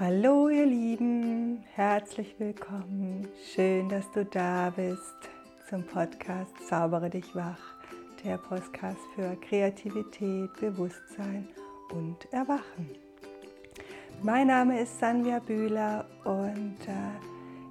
Hallo 0.00 0.48
ihr 0.48 0.64
Lieben, 0.64 1.62
herzlich 1.74 2.34
willkommen. 2.38 3.28
Schön, 3.54 3.90
dass 3.90 4.10
du 4.12 4.24
da 4.24 4.72
bist 4.74 5.28
zum 5.68 5.84
Podcast 5.84 6.52
Zaubere 6.66 7.10
dich 7.10 7.36
wach, 7.36 7.60
der 8.24 8.38
Podcast 8.38 8.98
für 9.14 9.36
Kreativität, 9.46 10.54
Bewusstsein 10.58 11.46
und 11.92 12.32
Erwachen. 12.32 12.88
Mein 14.22 14.46
Name 14.46 14.80
ist 14.80 14.98
Sanja 14.98 15.38
Bühler 15.38 16.06
und 16.24 16.78
äh, 16.86 17.29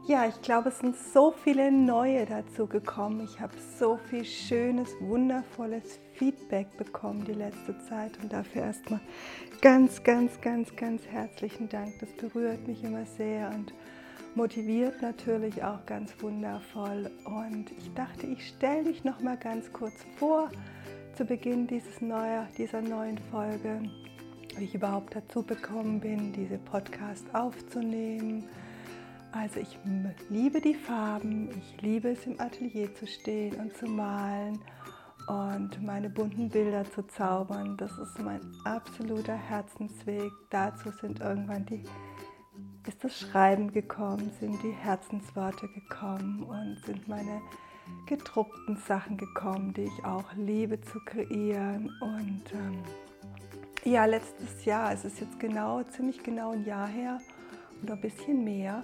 ja, 0.09 0.25
ich 0.25 0.41
glaube, 0.41 0.69
es 0.69 0.79
sind 0.79 0.95
so 0.97 1.31
viele 1.31 1.71
neue 1.71 2.25
dazu 2.25 2.65
gekommen. 2.65 3.21
Ich 3.23 3.39
habe 3.39 3.53
so 3.77 3.97
viel 4.09 4.25
schönes, 4.25 4.89
wundervolles 5.01 5.99
Feedback 6.13 6.75
bekommen 6.77 7.23
die 7.25 7.33
letzte 7.33 7.77
Zeit 7.87 8.17
und 8.19 8.33
dafür 8.33 8.63
erstmal 8.63 9.01
ganz, 9.61 10.03
ganz, 10.03 10.41
ganz, 10.41 10.75
ganz 10.75 11.05
herzlichen 11.05 11.69
Dank. 11.69 11.93
Das 11.99 12.09
berührt 12.13 12.67
mich 12.67 12.83
immer 12.83 13.05
sehr 13.05 13.49
und 13.49 13.71
motiviert 14.33 14.99
natürlich 15.03 15.63
auch 15.63 15.85
ganz 15.85 16.11
wundervoll. 16.19 17.11
Und 17.25 17.69
ich 17.77 17.93
dachte, 17.93 18.25
ich 18.25 18.47
stelle 18.47 18.85
dich 18.85 19.03
noch 19.03 19.21
mal 19.21 19.37
ganz 19.37 19.71
kurz 19.71 19.93
vor 20.17 20.49
zu 21.15 21.23
Beginn 21.23 21.67
dieses 21.67 22.01
neue, 22.01 22.47
dieser 22.57 22.81
neuen 22.81 23.19
Folge, 23.29 23.83
wie 24.57 24.63
ich 24.63 24.73
überhaupt 24.73 25.15
dazu 25.15 25.43
bekommen 25.43 25.99
bin, 25.99 26.33
diese 26.33 26.57
Podcast 26.57 27.25
aufzunehmen. 27.35 28.49
Also 29.31 29.59
ich 29.59 29.77
liebe 30.29 30.59
die 30.59 30.73
Farben, 30.73 31.49
ich 31.51 31.81
liebe 31.81 32.09
es 32.09 32.25
im 32.25 32.39
Atelier 32.39 32.93
zu 32.95 33.05
stehen 33.05 33.55
und 33.55 33.75
zu 33.77 33.85
malen 33.85 34.59
und 35.27 35.83
meine 35.83 36.09
bunten 36.09 36.49
Bilder 36.49 36.83
zu 36.91 37.03
zaubern. 37.03 37.77
Das 37.77 37.95
ist 37.99 38.17
mein 38.19 38.41
absoluter 38.63 39.35
Herzensweg. 39.35 40.31
Dazu 40.49 40.89
sind 40.89 41.19
irgendwann 41.19 41.65
die, 41.67 41.83
ist 42.87 43.03
das 43.03 43.19
Schreiben 43.19 43.71
gekommen, 43.71 44.31
sind 44.39 44.61
die 44.63 44.71
Herzensworte 44.71 45.67
gekommen 45.67 46.43
und 46.43 46.79
sind 46.85 47.07
meine 47.07 47.39
gedruckten 48.07 48.77
Sachen 48.77 49.17
gekommen, 49.17 49.73
die 49.73 49.83
ich 49.83 50.05
auch 50.05 50.33
liebe 50.35 50.81
zu 50.81 50.99
kreieren. 51.05 51.91
Und 52.01 52.43
ähm, 52.53 52.83
ja, 53.83 54.05
letztes 54.05 54.65
Jahr, 54.65 54.91
es 54.93 55.05
ist 55.05 55.19
jetzt 55.19 55.39
genau, 55.39 55.83
ziemlich 55.83 56.23
genau 56.23 56.51
ein 56.51 56.65
Jahr 56.65 56.87
her 56.87 57.19
oder 57.83 57.93
ein 57.93 58.01
bisschen 58.01 58.43
mehr, 58.43 58.83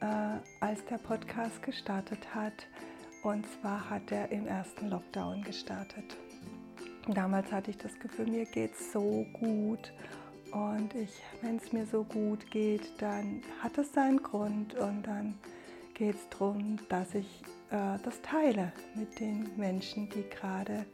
äh, 0.00 0.38
als 0.60 0.84
der 0.86 0.98
Podcast 0.98 1.62
gestartet 1.62 2.34
hat, 2.34 2.66
und 3.22 3.46
zwar 3.60 3.90
hat 3.90 4.12
er 4.12 4.30
im 4.30 4.46
ersten 4.46 4.90
Lockdown 4.90 5.42
gestartet. 5.42 6.16
Damals 7.08 7.50
hatte 7.50 7.70
ich 7.70 7.78
das 7.78 7.98
Gefühl, 7.98 8.26
mir 8.26 8.44
geht 8.44 8.72
es 8.72 8.92
so 8.92 9.26
gut. 9.32 9.92
Und 10.52 10.94
wenn 11.42 11.56
es 11.56 11.72
mir 11.72 11.86
so 11.86 12.04
gut 12.04 12.50
geht, 12.50 12.90
dann 12.98 13.42
hat 13.62 13.76
es 13.78 13.92
seinen 13.92 14.22
Grund 14.22 14.74
und 14.74 15.02
dann 15.02 15.34
geht 15.94 16.14
es 16.14 16.28
darum, 16.30 16.78
dass 16.88 17.14
ich 17.14 17.42
äh, 17.70 17.98
das 18.02 18.22
teile 18.22 18.72
mit 18.94 19.18
den 19.20 19.50
Menschen, 19.56 20.08
die 20.10 20.22
gerade, 20.28 20.86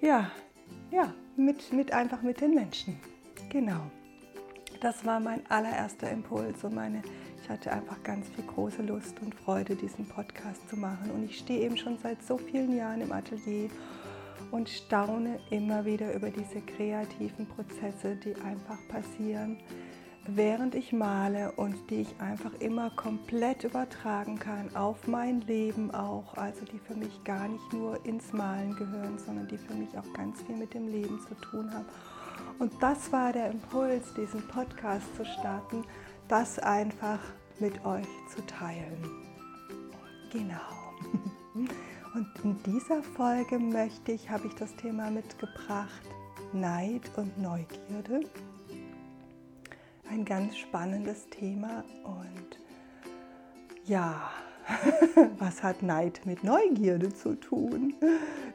ja, 0.00 0.30
ja, 0.90 1.12
mit, 1.36 1.72
mit 1.72 1.92
einfach 1.92 2.22
mit 2.22 2.40
den 2.40 2.54
Menschen. 2.54 2.98
Genau. 3.50 3.90
Das 4.80 5.04
war 5.04 5.20
mein 5.20 5.48
allererster 5.50 6.10
Impuls 6.10 6.64
und 6.64 6.74
meine 6.74 7.02
ich 7.44 7.50
hatte 7.50 7.70
einfach 7.72 8.02
ganz 8.02 8.26
viel 8.30 8.44
große 8.44 8.80
Lust 8.80 9.20
und 9.20 9.34
Freude, 9.34 9.76
diesen 9.76 10.08
Podcast 10.08 10.66
zu 10.70 10.78
machen. 10.78 11.10
Und 11.10 11.24
ich 11.24 11.36
stehe 11.36 11.60
eben 11.60 11.76
schon 11.76 11.98
seit 11.98 12.22
so 12.22 12.38
vielen 12.38 12.74
Jahren 12.74 13.02
im 13.02 13.12
Atelier 13.12 13.68
und 14.50 14.66
staune 14.66 15.38
immer 15.50 15.84
wieder 15.84 16.14
über 16.14 16.30
diese 16.30 16.62
kreativen 16.62 17.46
Prozesse, 17.46 18.16
die 18.16 18.34
einfach 18.36 18.78
passieren, 18.88 19.58
während 20.26 20.74
ich 20.74 20.94
male 20.94 21.52
und 21.52 21.76
die 21.90 22.00
ich 22.00 22.18
einfach 22.18 22.54
immer 22.60 22.88
komplett 22.96 23.64
übertragen 23.64 24.38
kann 24.38 24.74
auf 24.74 25.06
mein 25.06 25.42
Leben 25.42 25.90
auch. 25.90 26.38
Also 26.38 26.64
die 26.64 26.78
für 26.78 26.94
mich 26.94 27.24
gar 27.24 27.46
nicht 27.46 27.74
nur 27.74 28.06
ins 28.06 28.32
Malen 28.32 28.74
gehören, 28.74 29.18
sondern 29.18 29.48
die 29.48 29.58
für 29.58 29.74
mich 29.74 29.90
auch 29.98 30.14
ganz 30.14 30.40
viel 30.44 30.56
mit 30.56 30.72
dem 30.72 30.88
Leben 30.88 31.20
zu 31.28 31.34
tun 31.34 31.70
haben. 31.74 31.84
Und 32.58 32.72
das 32.80 33.12
war 33.12 33.34
der 33.34 33.50
Impuls, 33.50 34.14
diesen 34.14 34.40
Podcast 34.48 35.14
zu 35.14 35.26
starten 35.26 35.84
das 36.28 36.58
einfach 36.58 37.20
mit 37.58 37.84
euch 37.84 38.08
zu 38.34 38.44
teilen. 38.46 38.98
Genau. 40.32 40.56
Und 42.14 42.28
in 42.44 42.62
dieser 42.62 43.02
Folge 43.02 43.58
möchte 43.58 44.12
ich, 44.12 44.30
habe 44.30 44.46
ich 44.46 44.54
das 44.54 44.74
Thema 44.76 45.10
mitgebracht, 45.10 46.02
Neid 46.52 47.02
und 47.16 47.36
Neugierde. 47.38 48.20
Ein 50.08 50.24
ganz 50.24 50.56
spannendes 50.56 51.28
Thema 51.30 51.82
und 52.04 52.58
ja, 53.84 54.30
was 55.38 55.64
hat 55.64 55.82
Neid 55.82 56.20
mit 56.24 56.44
Neugierde 56.44 57.12
zu 57.12 57.34
tun? 57.34 57.94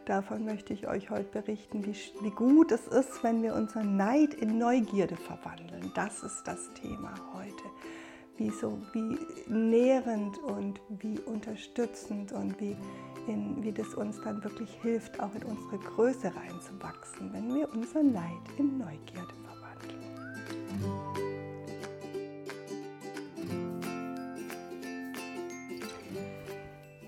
Davon 0.05 0.45
möchte 0.45 0.73
ich 0.73 0.87
euch 0.87 1.09
heute 1.09 1.41
berichten, 1.41 1.85
wie, 1.85 1.95
wie 2.21 2.31
gut 2.31 2.71
es 2.71 2.87
ist, 2.87 3.23
wenn 3.23 3.43
wir 3.43 3.53
unseren 3.53 3.97
Neid 3.97 4.33
in 4.33 4.57
Neugierde 4.57 5.17
verwandeln. 5.17 5.91
Das 5.95 6.23
ist 6.23 6.43
das 6.45 6.73
Thema 6.73 7.13
heute. 7.33 7.38
Wie, 8.39 8.51
so, 8.51 8.79
wie 8.93 9.19
nährend 9.47 10.37
und 10.37 10.79
wie 11.01 11.19
unterstützend 11.19 12.31
und 12.31 12.57
wie, 12.61 12.77
in, 13.27 13.61
wie 13.61 13.73
das 13.73 13.93
uns 13.95 14.21
dann 14.21 14.41
wirklich 14.45 14.71
hilft, 14.81 15.19
auch 15.19 15.35
in 15.35 15.43
unsere 15.43 15.77
Größe 15.77 16.33
reinzuwachsen, 16.33 17.33
wenn 17.33 17.53
wir 17.53 17.69
unseren 17.73 18.13
Neid 18.13 18.31
in 18.57 18.77
Neugierde 18.77 19.33
verwandeln. 19.43 19.99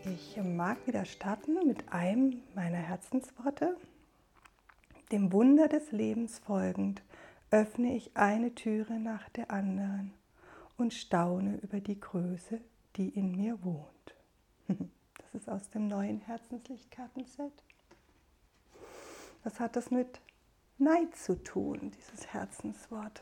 Ich 0.04 0.38
mag 0.44 0.86
wieder 0.86 1.06
starten 1.06 1.54
mit 1.66 1.94
einem 1.94 2.42
meiner 2.56 2.76
Herzensworte. 2.76 3.78
Dem 5.14 5.32
Wunder 5.32 5.70
des 5.70 5.94
Lebens 5.94 6.40
folgend 6.40 7.02
öffne 7.52 7.96
ich 7.96 8.18
eine 8.18 8.54
Türe 8.54 9.00
nach 9.00 9.30
der 9.30 9.50
anderen 9.50 10.14
und 10.82 10.94
staune 10.94 11.58
über 11.62 11.80
die 11.80 12.00
Größe, 12.00 12.60
die 12.96 13.10
in 13.10 13.36
mir 13.36 13.64
wohnt. 13.64 13.88
Das 15.34 15.44
ist 15.44 15.50
aus 15.50 15.70
dem 15.70 15.88
neuen 15.88 16.20
Herzenslichtkartenset. 16.20 17.54
Was 19.46 19.62
hat 19.62 19.78
das 19.78 19.90
mit 19.90 20.20
Neid 20.78 21.16
zu 21.16 21.42
tun, 21.42 21.94
dieses 21.96 22.28
Herzenswort? 22.34 23.22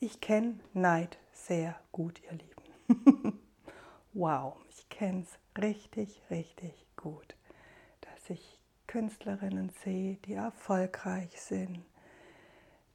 Ich 0.00 0.20
kenne 0.20 0.58
Neid 0.74 1.16
sehr 1.32 1.78
gut, 1.92 2.20
ihr 2.24 2.32
Lieben. 2.32 3.38
wow, 4.14 4.56
ich 4.70 4.88
kenne 4.88 5.22
es 5.22 5.62
richtig, 5.62 6.20
richtig 6.28 6.86
gut, 6.96 7.36
dass 8.00 8.30
ich 8.30 8.58
Künstlerinnen 8.88 9.70
sehe, 9.84 10.16
die 10.24 10.32
erfolgreich 10.34 11.40
sind, 11.40 11.84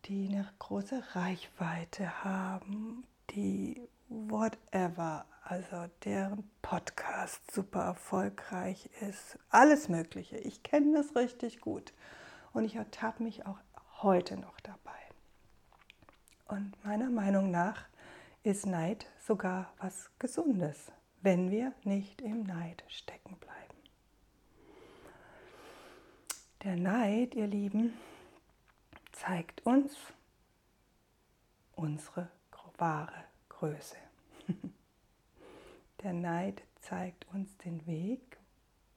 die 0.05 0.29
eine 0.29 0.47
große 0.59 1.03
Reichweite 1.13 2.23
haben, 2.23 3.05
die 3.31 3.81
whatever, 4.07 5.25
also 5.43 5.87
deren 6.03 6.49
Podcast 6.61 7.51
super 7.51 7.81
erfolgreich 7.81 8.89
ist, 9.01 9.37
alles 9.49 9.89
Mögliche. 9.89 10.37
Ich 10.37 10.63
kenne 10.63 10.93
das 10.93 11.15
richtig 11.15 11.61
gut 11.61 11.93
und 12.53 12.65
ich 12.65 12.75
ertappe 12.75 13.23
mich 13.23 13.45
auch 13.45 13.57
heute 14.01 14.37
noch 14.37 14.59
dabei. 14.61 14.91
Und 16.47 16.73
meiner 16.85 17.09
Meinung 17.09 17.51
nach 17.51 17.85
ist 18.43 18.65
Neid 18.65 19.07
sogar 19.19 19.73
was 19.79 20.11
Gesundes 20.19 20.91
wenn 21.25 21.49
wir 21.49 21.73
nicht 21.83 22.21
im 22.21 22.43
Neid 22.43 22.83
stecken 22.87 23.35
bleiben. 23.37 23.81
Der 26.63 26.75
Neid, 26.75 27.33
ihr 27.33 27.47
Lieben, 27.47 27.93
zeigt 29.15 29.65
uns 29.65 29.95
unsere 31.75 32.29
wahre 32.77 33.23
Größe. 33.49 33.95
Der 36.03 36.13
Neid 36.13 36.61
zeigt 36.81 37.25
uns 37.33 37.57
den 37.57 37.85
Weg, 37.87 38.37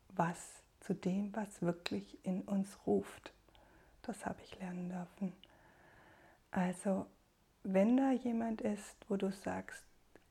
was 0.09 0.63
zu 0.81 0.95
dem, 0.95 1.35
was 1.35 1.63
wirklich 1.63 2.19
in 2.25 2.43
uns 2.43 2.79
ruft. 2.87 3.33
Das 4.03 4.27
habe 4.27 4.41
ich 4.43 4.59
lernen 4.59 4.91
dürfen. 4.91 5.33
Also, 6.51 7.07
wenn 7.63 7.97
da 7.97 8.13
jemand 8.13 8.61
ist, 8.61 8.97
wo 9.09 9.17
du 9.17 9.31
sagst, 9.31 9.85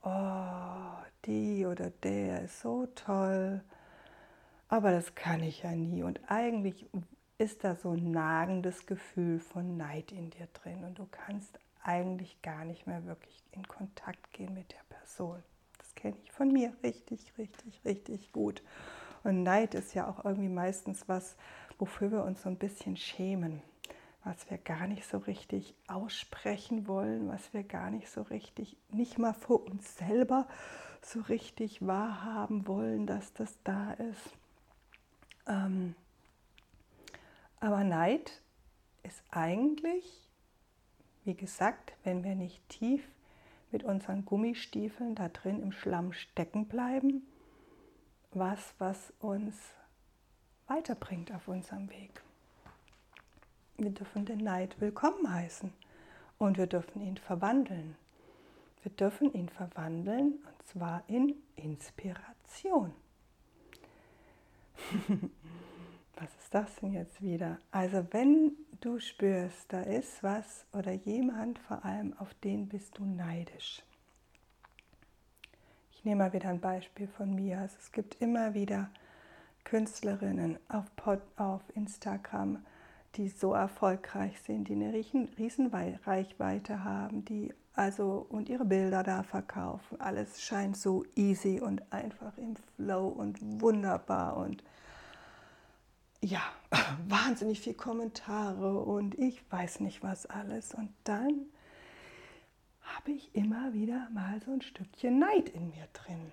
oh, 0.04 0.98
die 1.26 1.66
oder 1.66 1.90
der 1.90 2.44
ist 2.44 2.62
so 2.62 2.88
toll, 2.88 3.64
aber 4.68 4.92
das 4.92 5.16
kann 5.16 5.42
ich 5.42 5.64
ja 5.64 5.72
nie. 5.72 6.04
Und 6.04 6.20
eigentlich 6.28 6.86
ist 7.38 7.64
da 7.64 7.76
so 7.76 7.92
ein 7.92 8.12
nagendes 8.12 8.86
Gefühl 8.86 9.40
von 9.40 9.78
Neid 9.78 10.12
in 10.12 10.30
dir 10.32 10.48
drin 10.54 10.84
und 10.84 10.98
du 10.98 11.08
kannst 11.10 11.60
eigentlich 11.84 12.42
gar 12.42 12.66
nicht 12.66 12.88
mehr 12.88 13.06
wirklich 13.06 13.44
in 13.52 13.68
Kontakt 13.68 14.34
gehen 14.34 14.54
mit 14.54 14.72
der 14.72 14.84
Person. 14.90 15.42
Das 15.78 15.94
kenne 15.96 16.18
ich 16.24 16.32
von 16.32 16.52
mir 16.52 16.74
richtig, 16.84 17.34
richtig, 17.38 17.82
richtig 17.86 18.32
gut. 18.32 18.62
Und 19.24 19.44
Neid 19.44 19.76
ist 19.76 19.94
ja 19.94 20.08
auch 20.08 20.26
irgendwie 20.26 20.50
meistens 20.50 21.08
was, 21.08 21.36
wofür 21.78 22.12
wir 22.12 22.24
uns 22.24 22.42
so 22.42 22.50
ein 22.50 22.58
bisschen 22.58 22.98
schämen 22.98 23.62
was 24.28 24.50
wir 24.50 24.58
gar 24.58 24.88
nicht 24.88 25.08
so 25.08 25.20
richtig 25.20 25.74
aussprechen 25.88 26.88
wollen, 26.88 27.30
was 27.30 27.54
wir 27.54 27.64
gar 27.64 27.90
nicht 27.90 28.10
so 28.10 28.24
richtig, 28.24 28.76
nicht 28.90 29.18
mal 29.18 29.34
vor 29.34 29.66
uns 29.66 29.96
selber 29.98 30.48
so 31.02 31.22
richtig 31.22 31.86
wahrhaben 31.86 32.68
wollen, 32.68 33.08
dass 33.08 33.34
das 33.34 33.58
da 33.64 33.94
ist. 33.94 34.38
Ähm, 35.48 35.96
aber 37.60 37.84
Neid 37.84 38.42
ist 39.04 39.22
eigentlich, 39.32 40.30
wie 41.24 41.36
gesagt, 41.36 41.94
wenn 42.04 42.24
wir 42.24 42.36
nicht 42.36 42.68
tief 42.70 43.04
mit 43.72 43.84
unseren 43.84 44.26
Gummistiefeln 44.26 45.16
da 45.16 45.30
drin 45.30 45.62
im 45.62 45.72
Schlamm 45.72 46.14
stecken 46.14 46.68
bleiben, 46.68 47.28
was, 48.32 48.74
was 48.78 49.14
uns 49.20 49.56
weiterbringt 50.68 51.32
auf 51.34 51.48
unserem 51.48 51.90
Weg. 51.90 52.22
Wir 53.78 53.92
dürfen 53.92 54.26
den 54.26 54.40
Neid 54.40 54.80
willkommen 54.80 55.32
heißen 55.32 55.72
und 56.38 56.58
wir 56.58 56.68
dürfen 56.68 57.02
ihn 57.02 57.18
verwandeln. 57.18 57.96
Wir 58.84 58.92
dürfen 58.92 59.34
ihn 59.34 59.50
verwandeln 59.50 60.34
und 60.46 60.68
zwar 60.68 61.04
in 61.08 61.36
Inspiration. 61.56 62.94
ist 66.48 66.54
das 66.54 66.76
denn 66.78 66.94
jetzt 66.94 67.22
wieder? 67.22 67.58
Also 67.72 68.08
wenn 68.12 68.54
du 68.80 69.02
spürst, 69.02 69.66
da 69.68 69.82
ist 69.82 70.24
was 70.24 70.66
oder 70.72 70.94
jemand 70.94 71.60
vor 71.60 71.84
allem, 71.84 72.14
auf 72.20 72.34
den 72.36 72.70
bist 72.70 72.98
du 72.98 73.04
neidisch. 73.04 73.84
Ich 75.92 76.06
nehme 76.06 76.24
mal 76.24 76.32
wieder 76.32 76.48
ein 76.48 76.62
Beispiel 76.62 77.10
von 77.10 77.36
mir. 77.36 77.60
Also 77.60 77.76
es 77.82 77.92
gibt 77.92 78.22
immer 78.22 78.54
wieder 78.54 78.90
Künstlerinnen 79.66 80.58
auf, 80.70 80.86
Pod, 80.96 81.20
auf 81.36 81.64
Instagram, 81.76 82.66
die 83.16 83.28
so 83.28 83.54
erfolgreich 83.54 84.40
sind, 84.40 84.70
die 84.70 84.76
eine 84.76 84.94
riesen 84.94 85.68
Reichweite 85.68 86.86
haben, 86.86 87.26
die 87.26 87.54
also 87.74 88.26
und 88.30 88.48
ihre 88.48 88.64
Bilder 88.64 89.04
da 89.04 89.24
verkaufen. 89.24 90.00
Alles 90.00 90.42
scheint 90.42 90.78
so 90.78 91.04
easy 91.14 91.60
und 91.60 91.92
einfach 91.92 92.38
im 92.38 92.56
Flow 92.78 93.10
und 93.10 93.38
wunderbar 93.62 94.38
und 94.38 94.64
ja, 96.22 96.42
wahnsinnig 97.08 97.60
viel 97.60 97.74
Kommentare 97.74 98.80
und 98.80 99.18
ich 99.18 99.42
weiß 99.52 99.80
nicht 99.82 100.04
was 100.04 100.26
alles. 100.26 100.74
Und 100.74 100.94
dann 101.04 101.48
habe 102.82 103.12
ich 103.12 103.36
immer 103.36 103.74
wieder 103.74 104.08
mal 104.14 104.42
so 104.46 104.52
ein 104.52 104.62
Stückchen 104.62 105.20
Neid 105.20 105.50
in 105.50 105.70
mir 105.70 105.88
drin, 105.94 106.32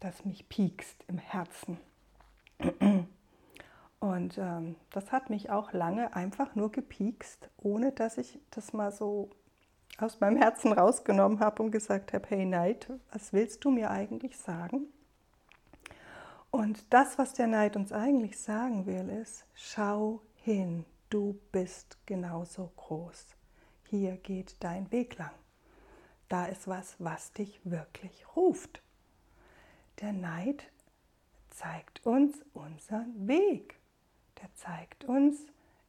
das 0.00 0.24
mich 0.24 0.48
piekst 0.48 1.04
im 1.08 1.18
Herzen. 1.18 1.78
Und 4.00 4.38
ähm, 4.38 4.76
das 4.90 5.12
hat 5.12 5.28
mich 5.28 5.50
auch 5.50 5.74
lange 5.74 6.16
einfach 6.16 6.54
nur 6.54 6.72
gepiekst, 6.72 7.50
ohne 7.58 7.92
dass 7.92 8.16
ich 8.16 8.38
das 8.50 8.72
mal 8.72 8.90
so 8.92 9.28
aus 9.98 10.20
meinem 10.20 10.38
Herzen 10.38 10.72
rausgenommen 10.72 11.40
habe 11.40 11.62
und 11.62 11.70
gesagt 11.70 12.14
habe, 12.14 12.26
hey 12.28 12.46
Neid, 12.46 12.90
was 13.12 13.34
willst 13.34 13.62
du 13.64 13.70
mir 13.70 13.90
eigentlich 13.90 14.38
sagen? 14.38 14.86
Und 16.50 16.92
das, 16.92 17.18
was 17.18 17.34
der 17.34 17.46
Neid 17.46 17.76
uns 17.76 17.92
eigentlich 17.92 18.38
sagen 18.38 18.86
will, 18.86 19.08
ist, 19.08 19.46
schau 19.54 20.22
hin, 20.34 20.84
du 21.08 21.38
bist 21.52 21.98
genauso 22.06 22.72
groß. 22.76 23.26
Hier 23.88 24.16
geht 24.16 24.56
dein 24.60 24.90
Weg 24.92 25.16
lang. 25.18 25.34
Da 26.28 26.46
ist 26.46 26.68
was, 26.68 26.96
was 26.98 27.32
dich 27.32 27.60
wirklich 27.64 28.24
ruft. 28.36 28.82
Der 30.00 30.12
Neid 30.12 30.70
zeigt 31.50 32.04
uns 32.06 32.44
unseren 32.52 33.28
Weg 33.28 33.80
der 34.40 34.54
zeigt 34.54 35.04
uns 35.04 35.46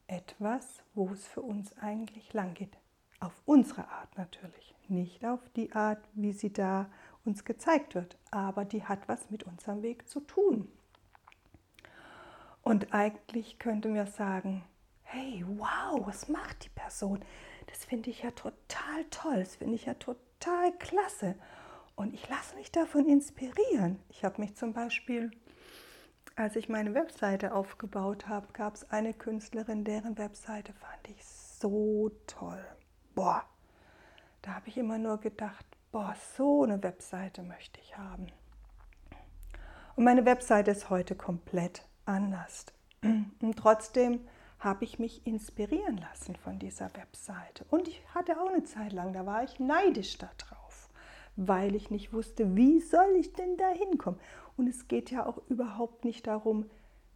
etwas, 0.08 0.84
wo 0.94 1.10
es 1.10 1.28
für 1.28 1.42
uns 1.42 1.78
eigentlich 1.78 2.34
lang 2.34 2.54
geht. 2.54 2.78
Auf 3.20 3.42
unsere 3.46 3.88
Art 3.88 4.18
natürlich, 4.18 4.76
nicht 4.88 5.26
auf 5.26 5.40
die 5.56 5.72
Art, 5.74 6.04
wie 6.14 6.34
sie 6.34 6.52
da 6.52 6.90
uns 7.26 7.46
gezeigt 7.46 7.96
wird, 7.96 8.18
aber 8.32 8.66
die 8.66 8.84
hat 8.84 9.08
was 9.08 9.30
mit 9.30 9.44
unserem 9.44 9.82
Weg 9.82 10.08
zu 10.08 10.20
tun. 10.22 10.72
Und 12.64 12.94
eigentlich 12.94 13.60
könnten 13.60 13.94
wir 13.94 14.06
sagen, 14.06 14.64
hey, 15.04 15.44
wow, 15.48 16.06
was 16.06 16.28
macht 16.28 16.64
die 16.66 16.70
Person? 16.70 17.24
Das 17.68 17.86
finde 17.86 18.10
ich 18.10 18.24
ja 18.24 18.32
total 18.32 19.06
toll, 19.10 19.40
das 19.40 19.56
finde 19.56 19.76
ich 19.76 19.86
ja 19.86 19.94
total 19.96 20.72
klasse. 20.78 21.36
Und 21.96 22.14
ich 22.14 22.28
lasse 22.30 22.56
mich 22.56 22.72
davon 22.72 23.08
inspirieren. 23.08 24.00
Ich 24.10 24.24
habe 24.24 24.42
mich 24.42 24.56
zum 24.56 24.74
Beispiel 24.74 25.32
als 26.36 26.56
ich 26.56 26.70
meine 26.70 26.94
Webseite 26.94 27.54
aufgebaut 27.54 28.28
habe, 28.28 28.48
gab 28.54 28.76
es 28.76 28.90
eine 28.90 29.14
Künstlerin, 29.14 29.84
deren 29.84 30.18
Webseite 30.18 30.74
fand 30.74 31.10
ich 31.10 31.24
so 31.26 32.10
toll. 32.26 32.64
Boah, 33.14 33.44
da 34.42 34.56
habe 34.56 34.70
ich 34.70 34.78
immer 34.78 34.98
nur 34.98 35.20
gedacht, 35.20 35.66
boah, 35.92 36.16
so 36.38 36.64
eine 36.64 36.82
Webseite 36.84 37.44
möchte 37.44 37.80
ich 37.82 37.98
haben. 37.98 38.28
Und 39.96 40.06
meine 40.06 40.26
Webseite 40.26 40.72
ist 40.72 40.90
heute 40.90 41.16
komplett 41.16 41.84
anders. 42.06 42.66
Und 43.04 43.58
trotzdem 43.58 44.22
habe 44.60 44.86
ich 44.86 45.00
mich 45.00 45.26
inspirieren 45.26 45.98
lassen 45.98 46.36
von 46.36 46.60
dieser 46.60 46.96
Webseite. 46.96 47.66
Und 47.70 47.88
ich 47.88 48.02
hatte 48.14 48.40
auch 48.40 48.50
eine 48.50 48.64
Zeit 48.64 48.94
lang, 48.94 49.12
da 49.12 49.26
war 49.26 49.44
ich 49.44 49.60
neidisch 49.60 50.18
darauf, 50.18 50.90
weil 51.36 51.76
ich 51.76 51.90
nicht 51.90 52.14
wusste, 52.14 52.56
wie 52.56 52.80
soll 52.80 53.16
ich 53.20 53.34
denn 53.34 53.58
da 53.58 53.70
hinkommen. 53.70 54.20
Und 54.58 54.68
es 54.68 54.88
geht 54.88 55.12
ja 55.12 55.26
auch 55.26 55.40
überhaupt 55.50 56.06
nicht 56.06 56.28
darum, 56.28 56.70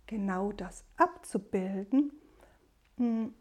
genau 0.07 0.51
das 0.51 0.83
abzubilden, 0.98 2.12
hm, 2.98 3.33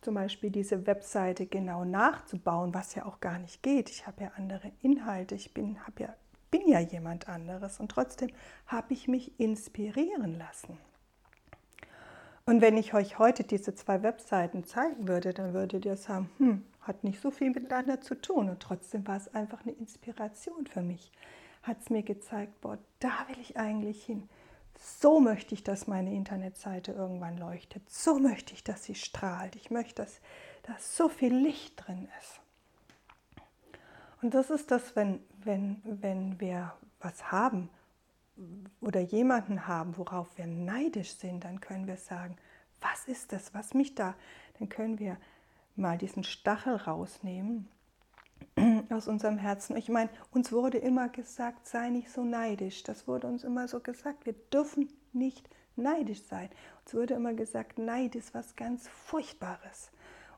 zum 0.00 0.14
Beispiel 0.14 0.50
diese 0.50 0.86
Webseite 0.86 1.46
genau 1.46 1.84
nachzubauen, 1.84 2.74
was 2.74 2.94
ja 2.94 3.06
auch 3.06 3.20
gar 3.20 3.38
nicht 3.38 3.62
geht. 3.62 3.90
Ich 3.90 4.06
habe 4.06 4.24
ja 4.24 4.32
andere 4.36 4.72
Inhalte, 4.82 5.34
ich 5.34 5.52
bin, 5.54 5.76
ja, 5.98 6.14
bin 6.50 6.68
ja 6.68 6.80
jemand 6.80 7.28
anderes 7.28 7.80
und 7.80 7.90
trotzdem 7.90 8.30
habe 8.66 8.92
ich 8.92 9.08
mich 9.08 9.38
inspirieren 9.38 10.38
lassen. 10.38 10.78
Und 12.46 12.62
wenn 12.62 12.76
ich 12.76 12.94
euch 12.94 13.18
heute 13.18 13.44
diese 13.44 13.74
zwei 13.74 14.02
Webseiten 14.02 14.64
zeigen 14.64 15.06
würde, 15.06 15.32
dann 15.32 15.52
würdet 15.52 15.84
ihr 15.84 15.96
sagen, 15.96 16.30
hm, 16.38 16.64
hat 16.80 17.04
nicht 17.04 17.20
so 17.20 17.30
viel 17.30 17.50
miteinander 17.50 18.00
zu 18.00 18.20
tun. 18.20 18.48
Und 18.48 18.60
trotzdem 18.60 19.06
war 19.06 19.16
es 19.16 19.32
einfach 19.34 19.60
eine 19.62 19.72
Inspiration 19.72 20.66
für 20.66 20.82
mich 20.82 21.12
hat 21.62 21.80
es 21.80 21.90
mir 21.90 22.02
gezeigt, 22.02 22.60
boah, 22.60 22.78
da 22.98 23.26
will 23.28 23.38
ich 23.40 23.56
eigentlich 23.56 24.04
hin. 24.04 24.28
So 24.82 25.20
möchte 25.20 25.54
ich, 25.54 25.62
dass 25.62 25.86
meine 25.86 26.14
Internetseite 26.14 26.92
irgendwann 26.92 27.36
leuchtet. 27.36 27.88
So 27.90 28.18
möchte 28.18 28.54
ich, 28.54 28.64
dass 28.64 28.84
sie 28.84 28.94
strahlt. 28.94 29.54
Ich 29.54 29.70
möchte, 29.70 30.02
dass 30.02 30.20
da 30.62 30.74
so 30.78 31.10
viel 31.10 31.34
Licht 31.34 31.86
drin 31.86 32.08
ist. 32.18 32.40
Und 34.22 34.32
das 34.32 34.48
ist 34.48 34.70
das, 34.70 34.96
wenn, 34.96 35.20
wenn, 35.44 35.80
wenn 35.84 36.40
wir 36.40 36.72
was 37.00 37.30
haben 37.30 37.68
oder 38.80 39.00
jemanden 39.00 39.66
haben, 39.66 39.98
worauf 39.98 40.36
wir 40.38 40.46
neidisch 40.46 41.12
sind, 41.14 41.44
dann 41.44 41.60
können 41.60 41.86
wir 41.86 41.98
sagen, 41.98 42.36
was 42.80 43.06
ist 43.06 43.32
das, 43.32 43.52
was 43.52 43.74
mich 43.74 43.94
da, 43.94 44.14
dann 44.58 44.70
können 44.70 44.98
wir 44.98 45.18
mal 45.76 45.98
diesen 45.98 46.24
Stachel 46.24 46.76
rausnehmen 46.76 47.68
aus 48.90 49.08
unserem 49.08 49.38
Herzen. 49.38 49.76
Ich 49.76 49.88
meine, 49.88 50.10
uns 50.30 50.52
wurde 50.52 50.78
immer 50.78 51.08
gesagt, 51.08 51.66
sei 51.66 51.90
nicht 51.90 52.10
so 52.10 52.24
neidisch. 52.24 52.82
Das 52.82 53.06
wurde 53.06 53.26
uns 53.26 53.44
immer 53.44 53.68
so 53.68 53.80
gesagt. 53.80 54.26
Wir 54.26 54.34
dürfen 54.52 54.88
nicht 55.12 55.48
neidisch 55.76 56.22
sein. 56.22 56.50
Uns 56.84 56.94
wurde 56.94 57.14
immer 57.14 57.34
gesagt, 57.34 57.78
Neid 57.78 58.14
ist 58.14 58.34
was 58.34 58.56
ganz 58.56 58.88
Furchtbares. 58.88 59.90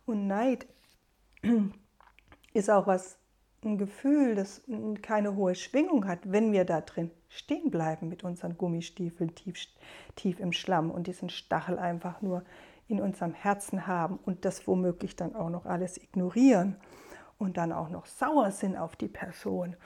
Und 0.06 0.26
Neid 0.26 0.66
ist 2.54 2.70
auch 2.70 2.86
was, 2.86 3.18
ein 3.64 3.78
Gefühl, 3.78 4.34
das 4.34 4.62
keine 5.02 5.36
hohe 5.36 5.54
Schwingung 5.54 6.06
hat, 6.06 6.20
wenn 6.24 6.52
wir 6.52 6.64
da 6.64 6.80
drin 6.80 7.10
stehen 7.28 7.70
bleiben 7.70 8.08
mit 8.08 8.24
unseren 8.24 8.58
Gummistiefeln 8.58 9.34
tief, 9.34 9.56
tief 10.16 10.40
im 10.40 10.52
Schlamm 10.52 10.90
und 10.90 11.06
diesen 11.06 11.30
Stachel 11.30 11.78
einfach 11.78 12.22
nur 12.22 12.42
in 12.88 13.00
unserem 13.00 13.32
Herzen 13.32 13.86
haben 13.86 14.18
und 14.24 14.44
das 14.44 14.66
womöglich 14.66 15.16
dann 15.16 15.34
auch 15.34 15.48
noch 15.48 15.64
alles 15.64 15.96
ignorieren 15.96 16.76
und 17.42 17.56
dann 17.56 17.72
auch 17.72 17.88
noch 17.88 18.06
sauer 18.06 18.52
sind 18.52 18.76
auf 18.76 18.94
die 18.94 19.08
Person, 19.08 19.76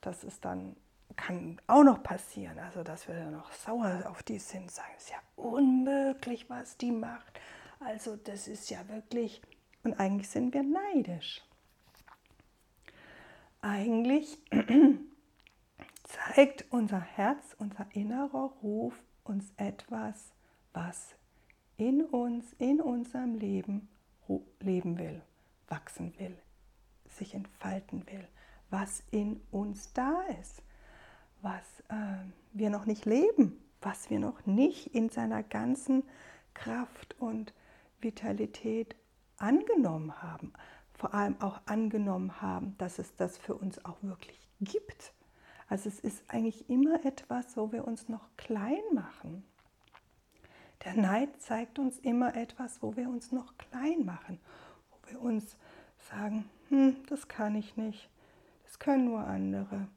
das 0.00 0.22
ist 0.22 0.44
dann, 0.44 0.76
kann 1.16 1.60
auch 1.66 1.82
noch 1.82 2.04
passieren. 2.04 2.56
Also, 2.60 2.84
dass 2.84 3.08
wir 3.08 3.16
dann 3.16 3.32
noch 3.32 3.52
sauer 3.52 4.04
auf 4.08 4.22
die 4.22 4.38
sind, 4.38 4.70
sagen, 4.70 4.92
es 4.96 5.04
ist 5.04 5.10
ja 5.10 5.18
unmöglich, 5.34 6.48
was 6.48 6.76
die 6.76 6.92
macht. 6.92 7.40
Also, 7.80 8.14
das 8.14 8.46
ist 8.46 8.70
ja 8.70 8.88
wirklich, 8.88 9.42
und 9.82 9.98
eigentlich 9.98 10.28
sind 10.28 10.54
wir 10.54 10.62
neidisch. 10.62 11.42
Eigentlich 13.60 14.38
zeigt 16.04 16.64
unser 16.70 17.00
Herz, 17.00 17.56
unser 17.58 17.86
innerer 17.90 18.52
Ruf 18.62 18.94
uns 19.24 19.52
etwas, 19.56 20.32
was 20.72 21.16
in 21.76 22.02
uns, 22.04 22.54
in 22.58 22.80
unserem 22.80 23.34
Leben 23.34 23.88
leben 24.60 24.96
will, 24.96 25.22
wachsen 25.66 26.14
will, 26.18 26.38
sich 27.10 27.34
entfalten 27.34 28.06
will, 28.06 28.26
was 28.70 29.02
in 29.10 29.40
uns 29.50 29.92
da 29.92 30.22
ist, 30.40 30.62
was 31.42 31.80
äh, 31.88 32.24
wir 32.52 32.70
noch 32.70 32.86
nicht 32.86 33.04
leben, 33.04 33.58
was 33.80 34.10
wir 34.10 34.18
noch 34.18 34.46
nicht 34.46 34.94
in 34.94 35.08
seiner 35.08 35.42
ganzen 35.42 36.04
Kraft 36.54 37.16
und 37.18 37.54
Vitalität 38.00 38.94
angenommen 39.38 40.22
haben, 40.22 40.52
vor 40.92 41.14
allem 41.14 41.40
auch 41.40 41.60
angenommen 41.66 42.42
haben, 42.42 42.76
dass 42.78 42.98
es 42.98 43.16
das 43.16 43.38
für 43.38 43.54
uns 43.54 43.84
auch 43.84 44.02
wirklich 44.02 44.38
gibt. 44.60 45.12
Also 45.68 45.88
es 45.88 46.00
ist 46.00 46.24
eigentlich 46.28 46.68
immer 46.68 47.04
etwas, 47.04 47.56
wo 47.56 47.72
wir 47.72 47.86
uns 47.86 48.08
noch 48.08 48.28
klein 48.36 48.82
machen. 48.92 49.44
Der 50.84 50.94
Neid 50.94 51.40
zeigt 51.40 51.78
uns 51.78 51.98
immer 51.98 52.34
etwas, 52.36 52.82
wo 52.82 52.96
wir 52.96 53.08
uns 53.08 53.32
noch 53.32 53.56
klein 53.56 54.04
machen, 54.04 54.40
wo 54.90 55.10
wir 55.10 55.20
uns 55.20 55.56
sagen, 56.10 56.48
hm, 56.70 56.96
das 57.08 57.28
kann 57.28 57.56
ich 57.56 57.76
nicht, 57.76 58.08
das 58.64 58.78
können 58.78 59.06
nur 59.06 59.20
andere. 59.20 59.88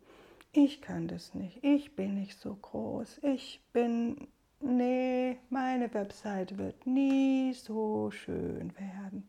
Ich 0.51 0.81
kann 0.81 1.07
das 1.07 1.33
nicht, 1.33 1.63
ich 1.63 1.95
bin 1.95 2.15
nicht 2.15 2.39
so 2.39 2.55
groß, 2.55 3.19
ich 3.23 3.61
bin, 3.73 4.27
nee, 4.59 5.37
meine 5.49 5.93
Website 5.93 6.57
wird 6.57 6.85
nie 6.85 7.53
so 7.53 8.11
schön 8.11 8.73
werden. 8.77 9.27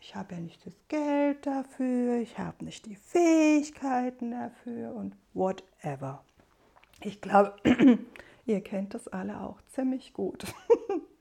Ich 0.00 0.16
habe 0.16 0.34
ja 0.34 0.40
nicht 0.40 0.66
das 0.66 0.74
Geld 0.88 1.46
dafür, 1.46 2.16
ich 2.16 2.38
habe 2.38 2.64
nicht 2.64 2.86
die 2.86 2.96
Fähigkeiten 2.96 4.32
dafür 4.32 4.94
und 4.94 5.16
whatever. 5.32 6.24
Ich 7.02 7.20
glaube, 7.20 7.54
ihr 8.46 8.60
kennt 8.62 8.94
das 8.94 9.06
alle 9.08 9.40
auch 9.40 9.62
ziemlich 9.68 10.12
gut. 10.12 10.44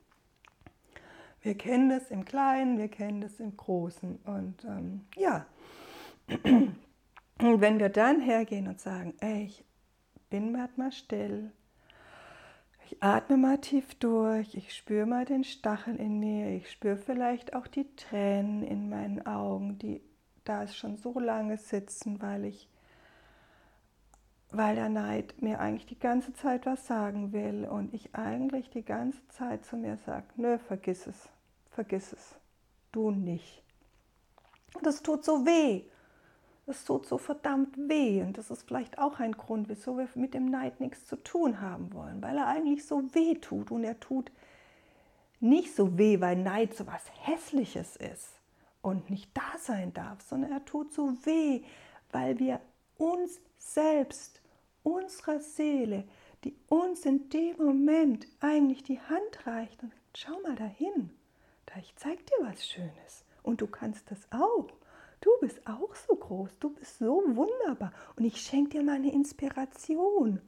Wir 1.41 1.57
kennen 1.57 1.89
das 1.89 2.11
im 2.11 2.25
Kleinen, 2.25 2.77
wir 2.77 2.87
kennen 2.87 3.21
das 3.21 3.39
im 3.39 3.57
Großen. 3.57 4.19
Und 4.25 4.63
ähm, 4.65 5.01
ja, 5.15 5.45
und 7.41 7.61
wenn 7.61 7.79
wir 7.79 7.89
dann 7.89 8.21
hergehen 8.21 8.67
und 8.67 8.79
sagen, 8.79 9.15
ey, 9.19 9.45
ich 9.45 9.65
bin 10.29 10.51
mal 10.51 10.91
still, 10.91 11.51
ich 12.85 13.01
atme 13.01 13.37
mal 13.37 13.57
tief 13.57 13.95
durch, 13.95 14.55
ich 14.55 14.73
spüre 14.75 15.05
mal 15.05 15.25
den 15.25 15.43
Stachel 15.43 15.95
in 15.95 16.19
mir, 16.19 16.55
ich 16.55 16.69
spüre 16.69 16.97
vielleicht 16.97 17.55
auch 17.55 17.67
die 17.67 17.95
Tränen 17.95 18.63
in 18.63 18.89
meinen 18.89 19.25
Augen, 19.25 19.79
die 19.79 20.01
da 20.43 20.67
schon 20.67 20.97
so 20.97 21.19
lange 21.19 21.57
sitzen, 21.57 22.21
weil 22.21 22.45
ich 22.45 22.67
weil 24.51 24.75
der 24.75 24.89
Neid 24.89 25.41
mir 25.41 25.59
eigentlich 25.59 25.85
die 25.85 25.99
ganze 25.99 26.33
Zeit 26.33 26.65
was 26.65 26.85
sagen 26.85 27.31
will 27.31 27.65
und 27.65 27.93
ich 27.93 28.13
eigentlich 28.15 28.69
die 28.69 28.83
ganze 28.83 29.25
Zeit 29.29 29.65
zu 29.65 29.77
mir 29.77 29.97
sage, 30.05 30.25
nö, 30.35 30.57
vergiss 30.57 31.07
es, 31.07 31.29
vergiss 31.69 32.11
es, 32.11 32.35
du 32.91 33.11
nicht. 33.11 33.63
Und 34.73 34.85
das 34.85 35.01
tut 35.01 35.23
so 35.23 35.45
weh, 35.45 35.83
das 36.65 36.83
tut 36.83 37.05
so 37.05 37.17
verdammt 37.17 37.77
weh 37.77 38.21
und 38.21 38.37
das 38.37 38.51
ist 38.51 38.67
vielleicht 38.67 38.97
auch 38.99 39.19
ein 39.19 39.31
Grund, 39.31 39.69
wieso 39.69 39.97
wir 39.97 40.07
mit 40.15 40.33
dem 40.33 40.45
Neid 40.45 40.79
nichts 40.81 41.07
zu 41.07 41.15
tun 41.15 41.61
haben 41.61 41.93
wollen, 41.93 42.21
weil 42.21 42.37
er 42.37 42.47
eigentlich 42.47 42.85
so 42.85 43.03
weh 43.13 43.35
tut 43.35 43.71
und 43.71 43.83
er 43.85 43.99
tut 43.99 44.31
nicht 45.39 45.73
so 45.75 45.97
weh, 45.97 46.19
weil 46.19 46.35
Neid 46.35 46.75
so 46.75 46.85
was 46.87 47.03
Hässliches 47.21 47.95
ist 47.95 48.29
und 48.81 49.09
nicht 49.09 49.35
da 49.35 49.57
sein 49.59 49.93
darf, 49.93 50.21
sondern 50.21 50.51
er 50.51 50.65
tut 50.65 50.93
so 50.93 51.13
weh, 51.25 51.63
weil 52.11 52.37
wir 52.39 52.59
uns 52.97 53.39
selbst 53.57 54.40
unserer 54.83 55.39
Seele, 55.39 56.05
die 56.43 56.55
uns 56.67 57.05
in 57.05 57.29
dem 57.29 57.57
Moment 57.57 58.27
eigentlich 58.39 58.83
die 58.83 58.99
Hand 58.99 59.45
reicht 59.45 59.81
und 59.83 59.93
schau 60.15 60.39
mal 60.41 60.55
dahin, 60.55 61.11
da 61.67 61.75
ich 61.79 61.95
zeig 61.95 62.25
dir 62.25 62.37
was 62.41 62.65
Schönes 62.65 63.25
und 63.43 63.61
du 63.61 63.67
kannst 63.67 64.09
das 64.11 64.27
auch. 64.31 64.67
Du 65.21 65.29
bist 65.39 65.61
auch 65.67 65.93
so 65.93 66.15
groß, 66.15 66.57
du 66.59 66.71
bist 66.71 66.97
so 66.97 67.21
wunderbar 67.27 67.93
und 68.15 68.25
ich 68.25 68.41
schenke 68.41 68.79
dir 68.79 68.83
meine 68.83 69.13
Inspiration 69.13 70.41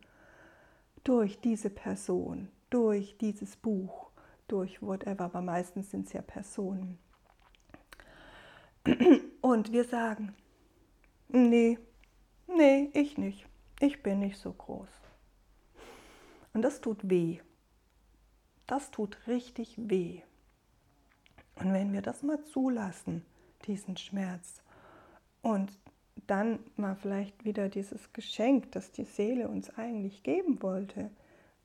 durch 1.03 1.39
diese 1.39 1.69
Person, 1.69 2.49
durch 2.71 3.17
dieses 3.19 3.55
Buch, 3.55 4.09
durch 4.47 4.81
whatever, 4.81 5.25
aber 5.25 5.41
meistens 5.41 5.91
sind 5.91 6.07
es 6.07 6.13
ja 6.13 6.21
Personen. 6.21 6.97
Und 9.41 9.71
wir 9.71 9.83
sagen, 9.83 10.35
nee, 11.29 11.77
nee, 12.47 12.89
ich 12.93 13.17
nicht 13.17 13.45
ich 13.83 14.01
bin 14.01 14.19
nicht 14.19 14.37
so 14.37 14.53
groß. 14.53 14.89
Und 16.53 16.61
das 16.61 16.79
tut 16.79 17.09
weh. 17.09 17.39
Das 18.65 18.91
tut 18.91 19.27
richtig 19.27 19.75
weh. 19.77 20.21
Und 21.55 21.73
wenn 21.73 21.91
wir 21.91 22.01
das 22.01 22.23
mal 22.23 22.41
zulassen, 22.43 23.25
diesen 23.65 23.97
Schmerz, 23.97 24.61
und 25.41 25.77
dann 26.27 26.59
mal 26.77 26.95
vielleicht 26.95 27.43
wieder 27.43 27.67
dieses 27.67 28.13
Geschenk, 28.13 28.71
das 28.71 28.93
die 28.93 29.03
Seele 29.03 29.49
uns 29.49 29.69
eigentlich 29.77 30.23
geben 30.23 30.61
wollte, 30.61 31.11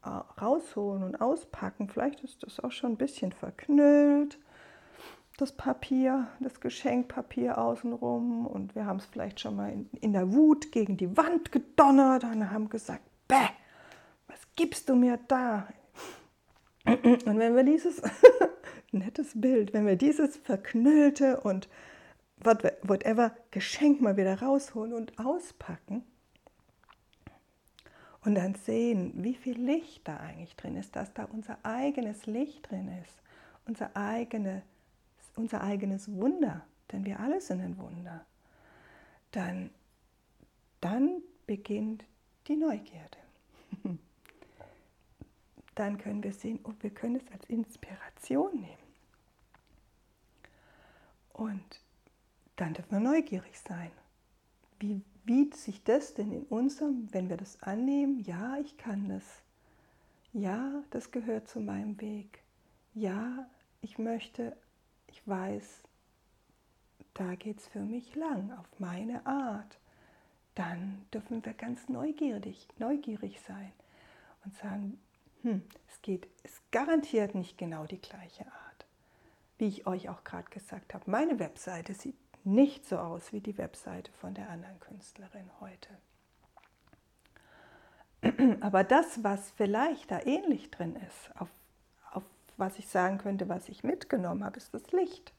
rausholen 0.04 1.04
und 1.04 1.20
auspacken, 1.20 1.88
vielleicht 1.88 2.24
ist 2.24 2.42
das 2.42 2.58
auch 2.58 2.72
schon 2.72 2.92
ein 2.92 2.98
bisschen 2.98 3.30
verknüllt, 3.30 4.40
das 5.38 5.52
Papier, 5.52 6.26
das 6.40 6.60
Geschenkpapier 6.60 7.58
außenrum 7.58 8.46
und 8.46 8.74
wir 8.74 8.86
haben 8.86 8.98
es 8.98 9.06
vielleicht 9.06 9.38
schon 9.38 9.54
mal 9.54 9.72
in, 9.72 9.88
in, 10.00 10.12
der 10.12 10.32
Wut 10.32 10.72
gegen 10.72 10.96
die 10.96 11.16
Wand 11.16 11.52
gedonnert 11.52 12.24
und 12.24 12.50
haben 12.50 12.68
gesagt, 12.68 13.04
bäh, 13.28 13.48
was 14.26 14.40
gibst 14.56 14.88
du 14.88 14.96
mir 14.96 15.18
da? 15.28 15.68
Und 16.84 17.38
wenn 17.38 17.54
wir 17.54 17.62
dieses, 17.62 18.02
nettes 18.92 19.40
Bild, 19.40 19.72
wenn 19.72 19.86
wir 19.86 19.94
dieses 19.94 20.36
verknüllte 20.36 21.40
und 21.40 21.68
whatever 22.42 23.32
Geschenk 23.52 24.00
mal 24.00 24.16
wieder 24.16 24.40
rausholen 24.42 24.92
und 24.92 25.20
auspacken 25.20 26.02
und 28.24 28.34
dann 28.34 28.56
sehen, 28.56 29.12
wie 29.14 29.34
viel 29.34 29.56
Licht 29.56 30.08
da 30.08 30.16
eigentlich 30.16 30.56
drin 30.56 30.76
ist, 30.76 30.96
dass 30.96 31.14
da 31.14 31.28
unser 31.30 31.58
eigenes 31.62 32.26
Licht 32.26 32.68
drin 32.70 32.90
ist, 33.04 33.22
unser 33.66 33.96
eigenes 33.96 34.64
unser 35.38 35.62
eigenes 35.62 36.12
Wunder, 36.12 36.66
denn 36.90 37.04
wir 37.04 37.20
alle 37.20 37.40
sind 37.40 37.60
ein 37.60 37.78
Wunder, 37.78 38.26
dann, 39.30 39.70
dann 40.80 41.22
beginnt 41.46 42.04
die 42.48 42.56
Neugierde. 42.56 43.18
Dann 45.74 45.96
können 45.96 46.24
wir 46.24 46.32
sehen, 46.32 46.58
und 46.64 46.82
wir 46.82 46.90
können 46.90 47.14
es 47.14 47.32
als 47.32 47.44
Inspiration 47.44 48.60
nehmen. 48.60 48.88
Und 51.32 51.80
dann 52.56 52.74
dürfen 52.74 52.90
wir 52.90 52.98
neugierig 52.98 53.56
sein. 53.60 53.92
Wie, 54.80 55.02
wie 55.24 55.48
sich 55.54 55.84
das 55.84 56.14
denn 56.14 56.32
in 56.32 56.42
unserem, 56.46 57.06
wenn 57.12 57.28
wir 57.28 57.36
das 57.36 57.62
annehmen, 57.62 58.18
ja, 58.24 58.56
ich 58.56 58.76
kann 58.76 59.08
das. 59.08 59.22
Ja, 60.32 60.82
das 60.90 61.12
gehört 61.12 61.46
zu 61.46 61.60
meinem 61.60 62.00
Weg. 62.00 62.42
Ja, 62.92 63.48
ich 63.80 63.98
möchte 63.98 64.56
ich 65.08 65.26
weiß, 65.26 65.82
da 67.14 67.34
geht 67.34 67.58
es 67.58 67.66
für 67.66 67.80
mich 67.80 68.14
lang, 68.14 68.52
auf 68.52 68.66
meine 68.78 69.26
Art, 69.26 69.78
dann 70.54 71.04
dürfen 71.12 71.44
wir 71.44 71.54
ganz 71.54 71.88
neugierig, 71.88 72.68
neugierig 72.78 73.40
sein 73.40 73.72
und 74.44 74.54
sagen, 74.54 75.00
hm, 75.42 75.62
es 75.88 76.02
geht, 76.02 76.28
es 76.42 76.60
garantiert 76.70 77.34
nicht 77.34 77.58
genau 77.58 77.86
die 77.86 78.00
gleiche 78.00 78.46
Art. 78.46 78.86
Wie 79.58 79.66
ich 79.66 79.86
euch 79.86 80.08
auch 80.08 80.24
gerade 80.24 80.48
gesagt 80.50 80.94
habe, 80.94 81.10
meine 81.10 81.38
Webseite 81.38 81.94
sieht 81.94 82.16
nicht 82.44 82.86
so 82.86 82.98
aus 82.98 83.32
wie 83.32 83.40
die 83.40 83.58
Webseite 83.58 84.10
von 84.12 84.34
der 84.34 84.48
anderen 84.50 84.78
Künstlerin 84.80 85.50
heute. 85.60 85.88
Aber 88.60 88.84
das, 88.84 89.22
was 89.22 89.50
vielleicht 89.52 90.10
da 90.10 90.20
ähnlich 90.22 90.70
drin 90.70 90.96
ist, 90.96 91.36
auf 91.40 91.48
was 92.58 92.78
ich 92.78 92.88
sagen 92.88 93.18
könnte, 93.18 93.48
was 93.48 93.68
ich 93.68 93.84
mitgenommen 93.84 94.44
habe, 94.44 94.58
ist 94.58 94.74
das 94.74 94.90
Licht. 94.92 95.32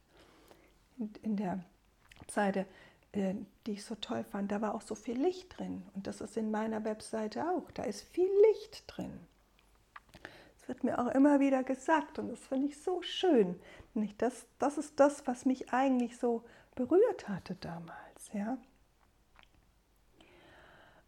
In 1.21 1.35
der 1.35 1.63
Seite, 2.29 2.65
äh, 3.11 3.35
die 3.65 3.73
ich 3.73 3.85
so 3.85 3.95
toll 3.95 4.23
fand, 4.23 4.51
da 4.51 4.61
war 4.61 4.73
auch 4.73 4.81
so 4.81 4.95
viel 4.95 5.19
Licht 5.21 5.57
drin. 5.57 5.83
Und 5.93 6.07
das 6.07 6.21
ist 6.21 6.37
in 6.37 6.49
meiner 6.49 6.83
Webseite 6.83 7.43
auch. 7.49 7.69
Da 7.71 7.83
ist 7.83 8.01
viel 8.01 8.29
Licht 8.49 8.83
drin. 8.87 9.19
Das 10.57 10.67
wird 10.67 10.83
mir 10.83 10.99
auch 10.99 11.07
immer 11.07 11.39
wieder 11.39 11.63
gesagt 11.63 12.19
und 12.19 12.29
das 12.29 12.39
finde 12.39 12.67
ich 12.67 12.81
so 12.81 13.01
schön. 13.01 13.59
Das, 14.17 14.45
das 14.59 14.77
ist 14.77 14.99
das, 14.99 15.27
was 15.27 15.45
mich 15.45 15.73
eigentlich 15.73 16.17
so 16.17 16.43
berührt 16.75 17.27
hatte 17.27 17.55
damals. 17.55 18.31
Ja? 18.33 18.57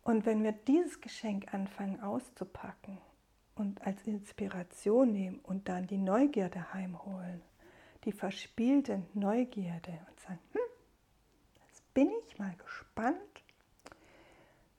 Und 0.04 0.26
wenn 0.26 0.44
wir 0.44 0.52
dieses 0.52 1.00
Geschenk 1.00 1.54
anfangen 1.54 2.02
auszupacken 2.02 2.98
und 3.62 3.86
als 3.86 4.06
Inspiration 4.08 5.14
nehmen 5.14 5.40
und 5.44 5.70
dann 5.70 5.86
die 5.86 6.00
Neugierde 6.00 6.74
heimholen, 6.74 7.42
die 8.04 8.12
verspielte 8.12 9.04
Neugierde 9.14 10.00
und 10.10 10.20
sagen, 10.20 10.40
hm, 10.52 10.62
jetzt 11.68 11.94
bin 11.94 12.12
ich 12.28 12.40
mal 12.40 12.56
gespannt. 12.56 13.16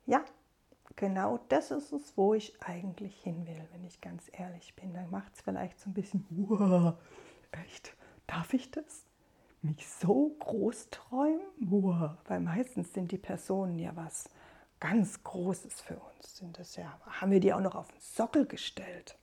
Ja, 0.04 0.24
genau 0.96 1.38
das 1.48 1.70
ist 1.70 1.92
es, 1.92 2.16
wo 2.16 2.34
ich 2.34 2.60
eigentlich 2.60 3.16
hin 3.22 3.46
will, 3.46 3.68
wenn 3.72 3.84
ich 3.84 4.00
ganz 4.00 4.28
ehrlich 4.32 4.74
bin. 4.74 4.92
Dann 4.92 5.10
macht 5.10 5.32
es 5.34 5.42
vielleicht 5.42 5.78
so 5.78 5.88
ein 5.88 5.94
bisschen, 5.94 6.26
wow, 6.30 6.94
echt, 7.52 7.96
darf 8.26 8.52
ich 8.52 8.72
das? 8.72 9.06
Mich 9.62 9.88
so 9.88 10.34
groß 10.40 10.90
träumen? 10.90 11.40
Wow, 11.60 12.16
weil 12.26 12.40
meistens 12.40 12.92
sind 12.92 13.12
die 13.12 13.18
Personen 13.18 13.78
ja 13.78 13.94
was 13.94 14.28
ganz 14.82 15.22
Großes 15.22 15.80
für 15.80 15.96
uns. 15.96 16.38
Sind 16.38 16.58
das 16.58 16.74
ja, 16.74 16.98
haben 17.06 17.30
wir 17.30 17.38
die 17.38 17.52
auch 17.52 17.60
noch 17.60 17.76
auf 17.76 17.86
den 17.86 18.00
Sockel 18.00 18.46
gestellt. 18.46 19.16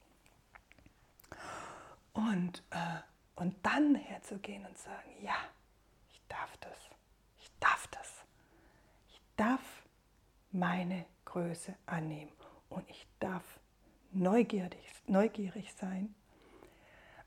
Und, 2.14 2.62
äh, 2.70 3.00
Und 3.36 3.54
dann 3.62 3.94
herzugehen 3.94 4.66
und 4.66 4.76
sagen, 4.76 5.10
ja, 5.22 5.36
ich 6.10 6.20
darf 6.28 6.56
das, 6.58 6.78
ich 7.38 7.50
darf 7.58 7.86
das, 7.88 8.24
ich 9.08 9.20
darf 9.36 9.60
meine 10.52 11.06
Größe 11.24 11.74
annehmen 11.86 12.32
und 12.68 12.88
ich 12.90 13.06
darf 13.18 13.44
neugierig, 14.12 14.84
neugierig 15.06 15.72
sein, 15.74 16.14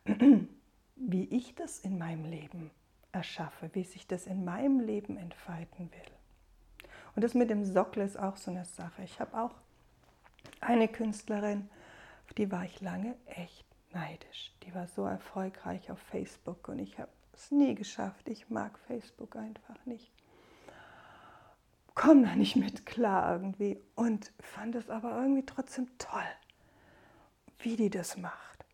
wie 0.95 1.25
ich 1.25 1.55
das 1.55 1.79
in 1.79 1.97
meinem 1.97 2.25
Leben 2.25 2.69
erschaffe, 3.11 3.69
wie 3.73 3.83
sich 3.83 4.05
das 4.05 4.27
in 4.27 4.43
meinem 4.43 4.79
Leben 4.79 5.17
entfalten 5.17 5.91
will. 5.91 6.22
Und 7.15 7.23
das 7.23 7.33
mit 7.33 7.49
dem 7.49 7.65
Sockel 7.65 8.03
ist 8.03 8.17
auch 8.17 8.37
so 8.37 8.51
eine 8.51 8.65
Sache. 8.65 9.03
Ich 9.03 9.19
habe 9.19 9.37
auch 9.37 9.51
eine 10.61 10.87
Künstlerin, 10.87 11.69
auf 12.25 12.33
die 12.33 12.51
war 12.51 12.65
ich 12.65 12.81
lange 12.81 13.15
echt 13.25 13.65
neidisch. 13.93 14.53
Die 14.63 14.73
war 14.73 14.87
so 14.87 15.05
erfolgreich 15.05 15.91
auf 15.91 15.99
Facebook 15.99 16.67
und 16.69 16.79
ich 16.79 16.97
habe 16.99 17.11
es 17.33 17.51
nie 17.51 17.75
geschafft. 17.75 18.27
Ich 18.29 18.49
mag 18.49 18.77
Facebook 18.79 19.35
einfach 19.35 19.85
nicht. 19.85 20.11
Komme 21.95 22.25
da 22.25 22.35
nicht 22.35 22.55
mit 22.55 22.85
klar 22.85 23.33
irgendwie 23.33 23.79
und 23.95 24.31
fand 24.39 24.75
es 24.75 24.89
aber 24.89 25.15
irgendwie 25.15 25.45
trotzdem 25.45 25.87
toll, 25.99 26.21
wie 27.59 27.75
die 27.75 27.91
das 27.91 28.17
macht. 28.17 28.65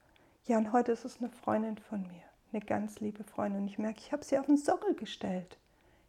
Ja, 0.46 0.58
und 0.58 0.72
heute 0.72 0.94
ist 0.94 1.04
es 1.04 1.18
eine 1.20 1.30
Freundin 1.30 1.78
von 1.78 2.02
mir, 2.04 2.24
eine 2.54 2.62
ganz 2.62 3.02
liebe 3.02 3.24
Freundin. 3.26 3.62
Und 3.62 3.68
ich 3.68 3.78
merke, 3.78 4.00
ich 4.00 4.14
habe 4.14 4.24
sie 4.24 4.38
auf 4.38 4.46
den 4.46 4.58
Sockel 4.58 4.96
gestellt. 4.96 5.58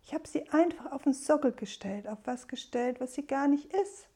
Ich 0.04 0.14
habe 0.14 0.26
sie 0.26 0.48
einfach 0.50 0.92
auf 0.92 1.02
den 1.02 1.12
Sockel 1.12 1.52
gestellt, 1.52 2.08
auf 2.08 2.18
was 2.24 2.48
gestellt, 2.48 3.00
was 3.00 3.14
sie 3.14 3.26
gar 3.26 3.48
nicht 3.48 3.72
ist. 3.72 4.08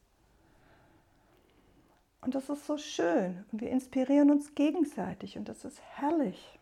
Und 2.21 2.33
das 2.33 2.49
ist 2.49 2.65
so 2.65 2.77
schön. 2.77 3.45
Und 3.51 3.61
wir 3.61 3.69
inspirieren 3.69 4.31
uns 4.31 4.55
gegenseitig 4.55 5.37
und 5.37 5.47
das 5.47 5.63
ist 5.63 5.79
herrlich. 5.81 6.59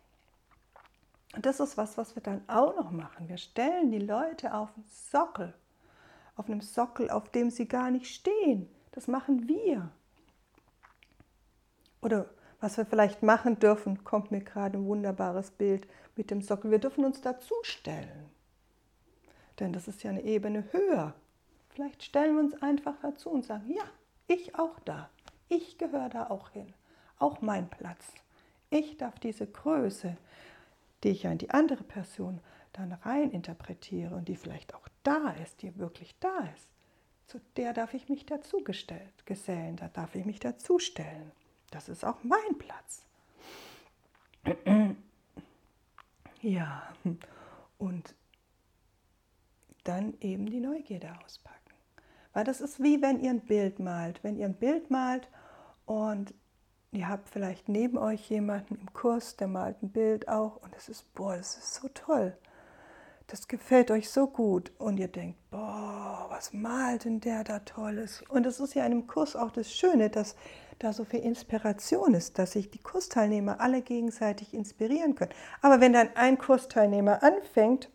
Und 1.34 1.46
das 1.46 1.58
ist 1.58 1.76
was, 1.76 1.96
was 1.96 2.14
wir 2.14 2.22
dann 2.22 2.42
auch 2.48 2.76
noch 2.76 2.90
machen. 2.90 3.28
Wir 3.28 3.38
stellen 3.38 3.90
die 3.90 3.98
Leute 3.98 4.54
auf 4.54 4.72
den 4.74 4.84
Sockel. 4.84 5.54
Auf 6.36 6.48
einem 6.48 6.60
Sockel, 6.60 7.10
auf 7.10 7.28
dem 7.30 7.50
sie 7.50 7.66
gar 7.66 7.90
nicht 7.90 8.06
stehen. 8.06 8.68
Das 8.92 9.08
machen 9.08 9.48
wir. 9.48 9.90
Oder 12.02 12.28
was 12.60 12.76
wir 12.76 12.84
vielleicht 12.84 13.22
machen 13.22 13.58
dürfen, 13.58 14.04
kommt 14.04 14.30
mir 14.30 14.42
gerade 14.42 14.78
ein 14.78 14.86
wunderbares 14.86 15.50
Bild 15.50 15.88
mit 16.14 16.30
dem 16.30 16.42
Sockel. 16.42 16.70
Wir 16.70 16.78
dürfen 16.78 17.04
uns 17.04 17.20
dazustellen. 17.20 18.30
Denn 19.58 19.72
das 19.72 19.88
ist 19.88 20.02
ja 20.02 20.10
eine 20.10 20.22
Ebene 20.22 20.64
höher. 20.72 21.14
Vielleicht 21.68 22.02
stellen 22.02 22.36
wir 22.36 22.42
uns 22.42 22.62
einfach 22.62 22.94
dazu 23.02 23.30
und 23.30 23.44
sagen, 23.44 23.70
ja, 23.72 23.84
ich 24.26 24.56
auch 24.56 24.78
da. 24.80 25.10
Ich 25.48 25.78
gehöre 25.78 26.08
da 26.08 26.30
auch 26.30 26.50
hin, 26.50 26.72
auch 27.18 27.40
mein 27.40 27.68
Platz. 27.68 28.12
Ich 28.70 28.96
darf 28.96 29.18
diese 29.18 29.46
Größe, 29.46 30.16
die 31.02 31.10
ich 31.10 31.24
ja 31.24 31.32
in 31.32 31.38
die 31.38 31.50
andere 31.50 31.84
Person 31.84 32.40
dann 32.72 32.92
rein 32.92 33.30
interpretiere 33.30 34.14
und 34.14 34.28
die 34.28 34.36
vielleicht 34.36 34.74
auch 34.74 34.88
da 35.02 35.30
ist, 35.42 35.62
die 35.62 35.78
wirklich 35.78 36.14
da 36.18 36.38
ist, 36.54 36.68
zu 37.26 37.40
der 37.56 37.72
darf 37.72 37.94
ich 37.94 38.08
mich 38.08 38.26
dazu 38.26 38.62
gesellen, 38.64 39.76
da 39.76 39.88
darf 39.88 40.14
ich 40.14 40.24
mich 40.24 40.40
dazustellen. 40.40 41.30
Das 41.70 41.88
ist 41.88 42.04
auch 42.04 42.22
mein 42.22 42.58
Platz. 42.58 43.04
Ja, 46.42 46.92
und 47.78 48.14
dann 49.84 50.14
eben 50.20 50.46
die 50.46 50.60
Neugierde 50.60 51.12
auspacken. 51.24 51.54
Weil 52.32 52.44
das 52.44 52.60
ist 52.60 52.82
wie 52.82 53.00
wenn 53.00 53.20
ihr 53.20 53.30
ein 53.30 53.40
Bild 53.40 53.78
malt. 53.78 54.20
Wenn 54.22 54.36
ihr 54.36 54.46
ein 54.46 54.54
Bild 54.54 54.90
malt 54.90 55.28
und 55.86 56.34
ihr 56.90 57.08
habt 57.08 57.28
vielleicht 57.28 57.68
neben 57.68 57.96
euch 57.96 58.28
jemanden 58.28 58.76
im 58.76 58.92
Kurs, 58.92 59.36
der 59.36 59.48
malt 59.48 59.82
ein 59.82 59.90
Bild 59.90 60.28
auch 60.28 60.56
und 60.56 60.74
es 60.76 60.88
ist, 60.88 61.14
boah, 61.14 61.36
das 61.36 61.56
ist 61.56 61.74
so 61.74 61.88
toll. 61.88 62.36
Das 63.26 63.48
gefällt 63.48 63.90
euch 63.90 64.10
so 64.10 64.26
gut 64.26 64.72
und 64.78 64.98
ihr 64.98 65.08
denkt, 65.08 65.38
boah, 65.50 66.26
was 66.28 66.52
malt 66.52 67.04
denn 67.04 67.20
der 67.20 67.42
da 67.42 67.60
Tolles? 67.60 68.22
Und 68.28 68.44
es 68.44 68.60
ist 68.60 68.74
ja 68.74 68.84
in 68.84 68.92
einem 68.92 69.06
Kurs 69.06 69.34
auch 69.34 69.50
das 69.50 69.72
Schöne, 69.72 70.10
dass 70.10 70.36
da 70.78 70.92
so 70.92 71.04
viel 71.04 71.20
Inspiration 71.20 72.14
ist, 72.14 72.38
dass 72.38 72.52
sich 72.52 72.70
die 72.70 72.82
Kursteilnehmer 72.82 73.60
alle 73.60 73.80
gegenseitig 73.80 74.52
inspirieren 74.52 75.14
können. 75.14 75.32
Aber 75.62 75.80
wenn 75.80 75.92
dann 75.92 76.10
ein 76.16 76.36
Kursteilnehmer 76.36 77.22
anfängt 77.22 77.90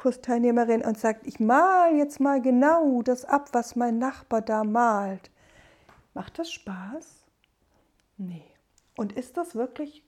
Kursteilnehmerin 0.00 0.82
und 0.82 0.98
sagt, 0.98 1.26
ich 1.26 1.40
mal 1.40 1.94
jetzt 1.94 2.20
mal 2.20 2.40
genau 2.40 3.02
das 3.02 3.26
ab, 3.26 3.50
was 3.52 3.76
mein 3.76 3.98
Nachbar 3.98 4.40
da 4.40 4.64
malt, 4.64 5.30
Macht 6.14 6.38
das 6.38 6.50
Spaß? 6.52 7.24
Nee. 8.16 8.44
Und 8.96 9.12
ist 9.12 9.36
das 9.36 9.54
wirklich 9.54 10.02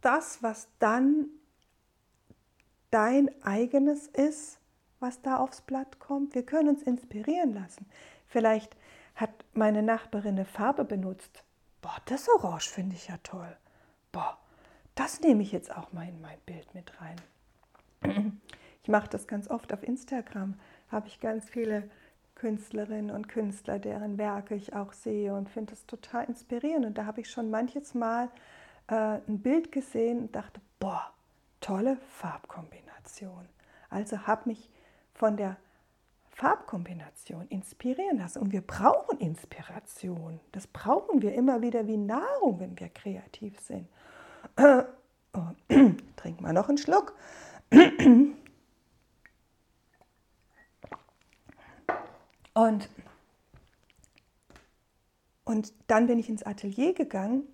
das, 0.00 0.42
was 0.42 0.68
dann 0.78 1.26
dein 2.90 3.30
eigenes 3.42 4.06
ist, 4.06 4.60
was 5.00 5.20
da 5.22 5.38
aufs 5.38 5.60
Blatt 5.62 5.98
kommt? 5.98 6.34
Wir 6.34 6.44
können 6.44 6.68
uns 6.68 6.82
inspirieren 6.82 7.52
lassen. 7.54 7.86
Vielleicht 8.26 8.76
hat 9.14 9.30
meine 9.52 9.82
Nachbarin 9.82 10.36
eine 10.36 10.44
Farbe 10.44 10.84
benutzt. 10.84 11.42
Boah, 11.82 11.96
das 12.06 12.28
Orange 12.28 12.68
finde 12.70 12.94
ich 12.94 13.08
ja 13.08 13.16
toll. 13.22 13.56
Boah, 14.12 14.38
das 14.94 15.20
nehme 15.20 15.42
ich 15.42 15.52
jetzt 15.52 15.74
auch 15.74 15.92
mal 15.92 16.08
in 16.08 16.20
mein 16.20 16.38
Bild 16.46 16.72
mit 16.74 16.92
rein. 17.00 17.20
Ich 18.88 18.90
mache 18.90 19.10
das 19.10 19.26
ganz 19.26 19.50
oft 19.50 19.74
auf 19.74 19.82
Instagram. 19.82 20.54
Habe 20.90 21.08
ich 21.08 21.20
ganz 21.20 21.50
viele 21.50 21.90
Künstlerinnen 22.36 23.14
und 23.14 23.28
Künstler, 23.28 23.78
deren 23.78 24.16
Werke 24.16 24.54
ich 24.54 24.74
auch 24.74 24.94
sehe 24.94 25.34
und 25.34 25.50
finde 25.50 25.74
es 25.74 25.84
total 25.84 26.24
inspirierend. 26.24 26.86
Und 26.86 26.96
da 26.96 27.04
habe 27.04 27.20
ich 27.20 27.30
schon 27.30 27.50
manches 27.50 27.92
Mal 27.92 28.30
äh, 28.86 29.18
ein 29.28 29.40
Bild 29.42 29.72
gesehen 29.72 30.20
und 30.20 30.34
dachte, 30.34 30.62
boah, 30.80 31.12
tolle 31.60 31.98
Farbkombination. 32.14 33.46
Also 33.90 34.26
habe 34.26 34.48
mich 34.48 34.70
von 35.12 35.36
der 35.36 35.58
Farbkombination 36.30 37.46
inspirieren 37.48 38.16
lassen. 38.16 38.38
Und 38.38 38.52
wir 38.52 38.62
brauchen 38.62 39.18
Inspiration. 39.18 40.40
Das 40.52 40.66
brauchen 40.66 41.20
wir 41.20 41.34
immer 41.34 41.60
wieder 41.60 41.86
wie 41.86 41.98
Nahrung, 41.98 42.58
wenn 42.58 42.80
wir 42.80 42.88
kreativ 42.88 43.60
sind. 43.60 43.86
Oh, 45.34 45.42
trink 46.16 46.40
mal 46.40 46.54
noch 46.54 46.70
einen 46.70 46.78
Schluck. 46.78 47.14
Und, 52.58 52.88
und 55.44 55.72
dann 55.86 56.08
bin 56.08 56.18
ich 56.18 56.28
ins 56.28 56.42
Atelier 56.42 56.92
gegangen 56.92 57.44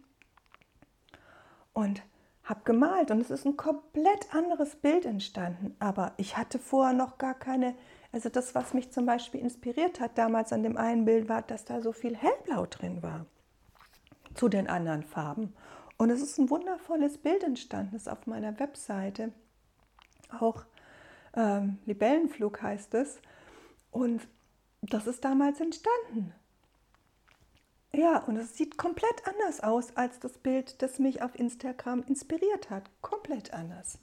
und 1.75 2.03
habe 2.43 2.63
gemalt 2.65 3.11
und 3.11 3.21
es 3.21 3.31
ist 3.31 3.45
ein 3.45 3.59
komplett 3.59 4.35
anderes 4.35 4.77
Bild 4.77 5.05
entstanden. 5.05 5.77
Aber 5.79 6.15
ich 6.17 6.39
hatte 6.39 6.59
vorher 6.59 6.95
noch 6.95 7.19
gar 7.19 7.35
keine, 7.35 7.75
also 8.13 8.31
das, 8.31 8.55
was 8.55 8.73
mich 8.73 8.93
zum 8.93 9.05
Beispiel 9.05 9.43
inspiriert 9.43 10.01
hat 10.01 10.17
damals 10.17 10.55
an 10.55 10.63
dem 10.63 10.79
einen 10.79 11.05
Bild, 11.05 11.29
war, 11.29 11.43
dass 11.43 11.67
da 11.67 11.83
so 11.83 11.93
viel 11.93 12.17
hellblau 12.17 12.65
drin 12.65 13.03
war 13.03 13.27
zu 14.33 14.49
den 14.49 14.69
anderen 14.69 15.03
Farben. 15.03 15.53
Und 15.99 16.09
es 16.09 16.23
ist 16.23 16.39
ein 16.39 16.49
wundervolles 16.49 17.19
Bild 17.19 17.43
entstanden, 17.43 17.95
ist 17.95 18.09
auf 18.09 18.27
meiner 18.27 18.59
Webseite. 18.59 19.33
Auch 20.41 20.65
ähm, 21.37 21.77
Libellenflug 21.85 22.63
heißt 22.63 22.95
es. 22.95 23.21
Und 23.91 24.27
das 24.93 25.07
ist 25.07 25.25
damals 25.25 25.61
entstanden. 25.61 26.35
Ja, 27.93 28.19
und 28.19 28.37
es 28.37 28.57
sieht 28.57 28.77
komplett 28.77 29.27
anders 29.27 29.61
aus 29.63 29.97
als 29.97 30.19
das 30.19 30.37
Bild, 30.39 30.83
das 30.83 30.99
mich 30.99 31.23
auf 31.23 31.39
Instagram 31.39 32.03
inspiriert 32.03 32.69
hat. 32.69 32.91
Komplett 33.03 33.55
anders. 33.55 33.99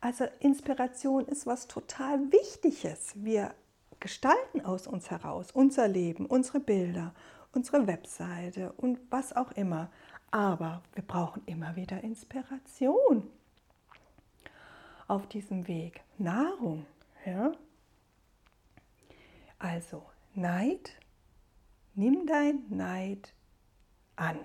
Also 0.00 0.26
Inspiration 0.38 1.26
ist 1.26 1.44
was 1.44 1.66
total 1.66 2.30
Wichtiges. 2.30 3.14
Wir 3.16 3.52
gestalten 3.98 4.64
aus 4.64 4.86
uns 4.86 5.10
heraus 5.10 5.50
unser 5.50 5.88
Leben, 5.88 6.26
unsere 6.26 6.60
Bilder, 6.60 7.14
unsere 7.52 7.88
Webseite 7.88 8.72
und 8.76 9.00
was 9.10 9.34
auch 9.34 9.50
immer. 9.52 9.90
Aber 10.30 10.82
wir 10.94 11.02
brauchen 11.02 11.42
immer 11.46 11.74
wieder 11.74 12.04
Inspiration 12.04 13.28
auf 15.08 15.26
diesem 15.26 15.66
Weg. 15.66 16.02
Nahrung, 16.18 16.86
ja, 17.24 17.52
also 19.58 20.06
Neid, 20.34 20.92
nimm 21.94 22.26
dein 22.26 22.64
Neid 22.68 23.32
an. 24.16 24.38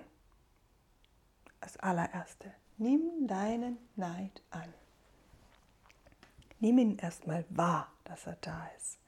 Das 1.60 1.76
allererste, 1.76 2.52
nimm 2.78 3.26
deinen 3.26 3.78
Neid 3.96 4.42
an. 4.50 4.72
Nimm 6.60 6.78
ihn 6.78 6.98
erstmal 6.98 7.44
wahr, 7.50 7.92
dass 8.04 8.26
er 8.26 8.36
da 8.40 8.68
ist. 8.78 8.98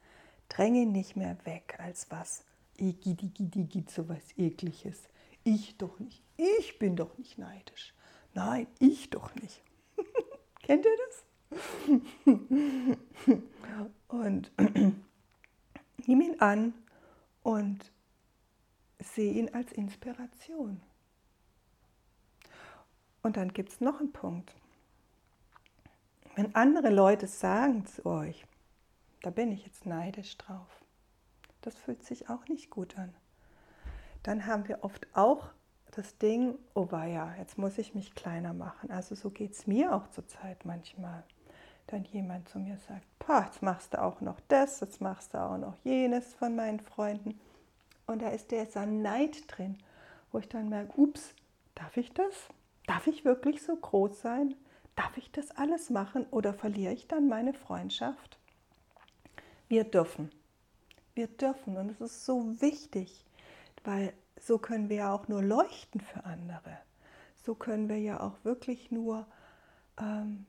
Dränge 0.48 0.82
ihn 0.82 0.92
nicht 0.92 1.16
mehr 1.16 1.36
weg 1.44 1.76
als 1.78 2.10
was. 2.10 2.44
Igidi, 2.76 3.84
so 3.88 4.08
was 4.08 4.36
ekliges. 4.36 5.08
Ich 5.44 5.76
doch 5.76 5.98
nicht. 6.00 6.22
Ich 6.36 6.78
bin 6.78 6.96
doch 6.96 7.16
nicht 7.18 7.38
neidisch. 7.38 7.94
Nein, 8.34 8.66
ich 8.78 9.10
doch 9.10 9.34
nicht. 9.36 9.62
Kennt 10.62 10.84
ihr 10.84 10.96
das? 11.06 11.24
Und 14.08 14.50
Nimm 16.06 16.20
ihn 16.20 16.40
an 16.40 16.74
und 17.42 17.92
sehe 18.98 19.32
ihn 19.32 19.54
als 19.54 19.72
Inspiration. 19.72 20.80
Und 23.22 23.36
dann 23.36 23.52
gibt 23.52 23.70
es 23.70 23.80
noch 23.80 24.00
einen 24.00 24.12
Punkt. 24.12 24.54
Wenn 26.36 26.54
andere 26.54 26.90
Leute 26.90 27.26
sagen 27.26 27.86
zu 27.86 28.04
euch, 28.06 28.44
da 29.22 29.30
bin 29.30 29.52
ich 29.52 29.64
jetzt 29.64 29.86
neidisch 29.86 30.36
drauf, 30.36 30.84
das 31.62 31.76
fühlt 31.76 32.02
sich 32.02 32.28
auch 32.28 32.46
nicht 32.48 32.70
gut 32.70 32.98
an. 32.98 33.14
Dann 34.22 34.46
haben 34.46 34.68
wir 34.68 34.84
oft 34.84 35.06
auch 35.14 35.50
das 35.92 36.18
Ding, 36.18 36.58
oh 36.74 36.88
ja, 36.90 37.34
jetzt 37.36 37.56
muss 37.56 37.78
ich 37.78 37.94
mich 37.94 38.14
kleiner 38.14 38.52
machen. 38.52 38.90
Also 38.90 39.14
so 39.14 39.30
geht 39.30 39.52
es 39.52 39.66
mir 39.66 39.94
auch 39.94 40.08
zurzeit 40.08 40.64
manchmal. 40.64 41.24
Dann 41.86 42.04
jemand 42.04 42.48
zu 42.48 42.58
mir 42.58 42.78
sagt, 42.78 43.04
jetzt 43.46 43.62
machst 43.62 43.94
du 43.94 44.02
auch 44.02 44.20
noch 44.20 44.40
das, 44.48 44.80
jetzt 44.80 45.00
machst 45.00 45.34
du 45.34 45.38
auch 45.38 45.58
noch 45.58 45.76
jenes 45.84 46.34
von 46.34 46.56
meinen 46.56 46.80
Freunden. 46.80 47.38
Und 48.06 48.22
da 48.22 48.28
ist 48.28 48.50
dieser 48.50 48.86
Neid 48.86 49.44
drin, 49.48 49.78
wo 50.32 50.38
ich 50.38 50.48
dann 50.48 50.68
merke, 50.68 50.98
ups, 51.00 51.34
darf 51.74 51.96
ich 51.96 52.12
das? 52.12 52.34
Darf 52.86 53.06
ich 53.06 53.24
wirklich 53.24 53.62
so 53.62 53.76
groß 53.76 54.20
sein? 54.20 54.54
Darf 54.96 55.16
ich 55.16 55.30
das 55.30 55.50
alles 55.52 55.90
machen 55.90 56.26
oder 56.30 56.54
verliere 56.54 56.92
ich 56.92 57.08
dann 57.08 57.28
meine 57.28 57.54
Freundschaft? 57.54 58.38
Wir 59.68 59.84
dürfen. 59.84 60.30
Wir 61.14 61.28
dürfen 61.28 61.76
und 61.76 61.90
es 61.90 62.00
ist 62.00 62.24
so 62.24 62.60
wichtig, 62.60 63.24
weil 63.84 64.12
so 64.40 64.58
können 64.58 64.88
wir 64.88 64.96
ja 64.96 65.14
auch 65.14 65.28
nur 65.28 65.42
leuchten 65.42 66.00
für 66.00 66.24
andere. 66.24 66.78
So 67.44 67.54
können 67.54 67.88
wir 67.88 67.98
ja 67.98 68.20
auch 68.20 68.44
wirklich 68.44 68.90
nur 68.90 69.26
ähm, 70.00 70.46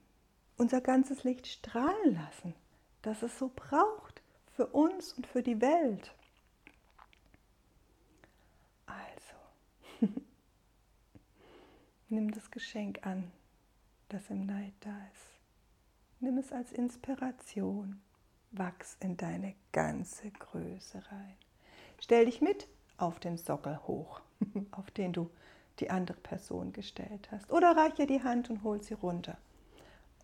unser 0.57 0.81
ganzes 0.81 1.23
Licht 1.23 1.47
strahlen 1.47 2.15
lassen, 2.15 2.53
das 3.01 3.21
es 3.23 3.37
so 3.37 3.51
braucht 3.55 4.21
für 4.55 4.67
uns 4.67 5.13
und 5.13 5.27
für 5.27 5.43
die 5.43 5.61
Welt. 5.61 6.13
Also, 8.85 10.11
nimm 12.09 12.31
das 12.31 12.49
Geschenk 12.51 13.05
an, 13.05 13.31
das 14.09 14.29
im 14.29 14.45
Neid 14.45 14.73
da 14.79 14.97
ist. 15.13 15.35
Nimm 16.19 16.37
es 16.37 16.51
als 16.51 16.71
Inspiration. 16.71 18.01
Wachs 18.51 18.95
in 19.01 19.17
deine 19.17 19.53
ganze 19.73 20.31
Größe 20.31 21.03
rein. 21.11 21.35
Stell 21.99 22.25
dich 22.25 22.41
mit 22.41 22.67
auf 22.97 23.19
den 23.19 23.37
Sockel 23.37 23.79
hoch, 23.85 24.21
auf 24.71 24.91
den 24.91 25.11
du 25.11 25.29
die 25.79 25.89
andere 25.89 26.17
Person 26.17 26.71
gestellt 26.71 27.29
hast. 27.31 27.51
Oder 27.51 27.75
reich 27.75 27.99
ihr 27.99 28.07
die 28.07 28.23
Hand 28.23 28.49
und 28.49 28.63
hol 28.63 28.81
sie 28.81 28.93
runter. 28.93 29.37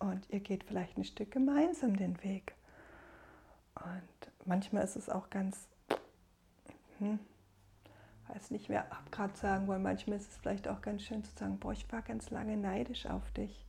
Und 0.02 0.28
ihr 0.30 0.40
geht 0.40 0.64
vielleicht 0.64 0.98
ein 0.98 1.04
Stück 1.04 1.30
gemeinsam 1.30 1.96
den 1.96 2.20
Weg. 2.24 2.56
Und 3.76 4.32
manchmal 4.44 4.82
ist 4.82 4.96
es 4.96 5.08
auch 5.08 5.30
ganz, 5.30 5.68
hm, 6.98 7.20
weiß 8.26 8.50
nicht, 8.50 8.68
wer 8.68 8.84
gerade 9.12 9.36
sagen 9.36 9.68
wollen, 9.68 9.82
manchmal 9.82 10.16
ist 10.16 10.28
es 10.28 10.36
vielleicht 10.38 10.66
auch 10.66 10.82
ganz 10.82 11.02
schön 11.02 11.22
zu 11.22 11.30
sagen, 11.36 11.60
boah, 11.60 11.70
ich 11.70 11.90
war 11.92 12.02
ganz 12.02 12.30
lange 12.30 12.56
neidisch 12.56 13.06
auf 13.06 13.30
dich. 13.30 13.64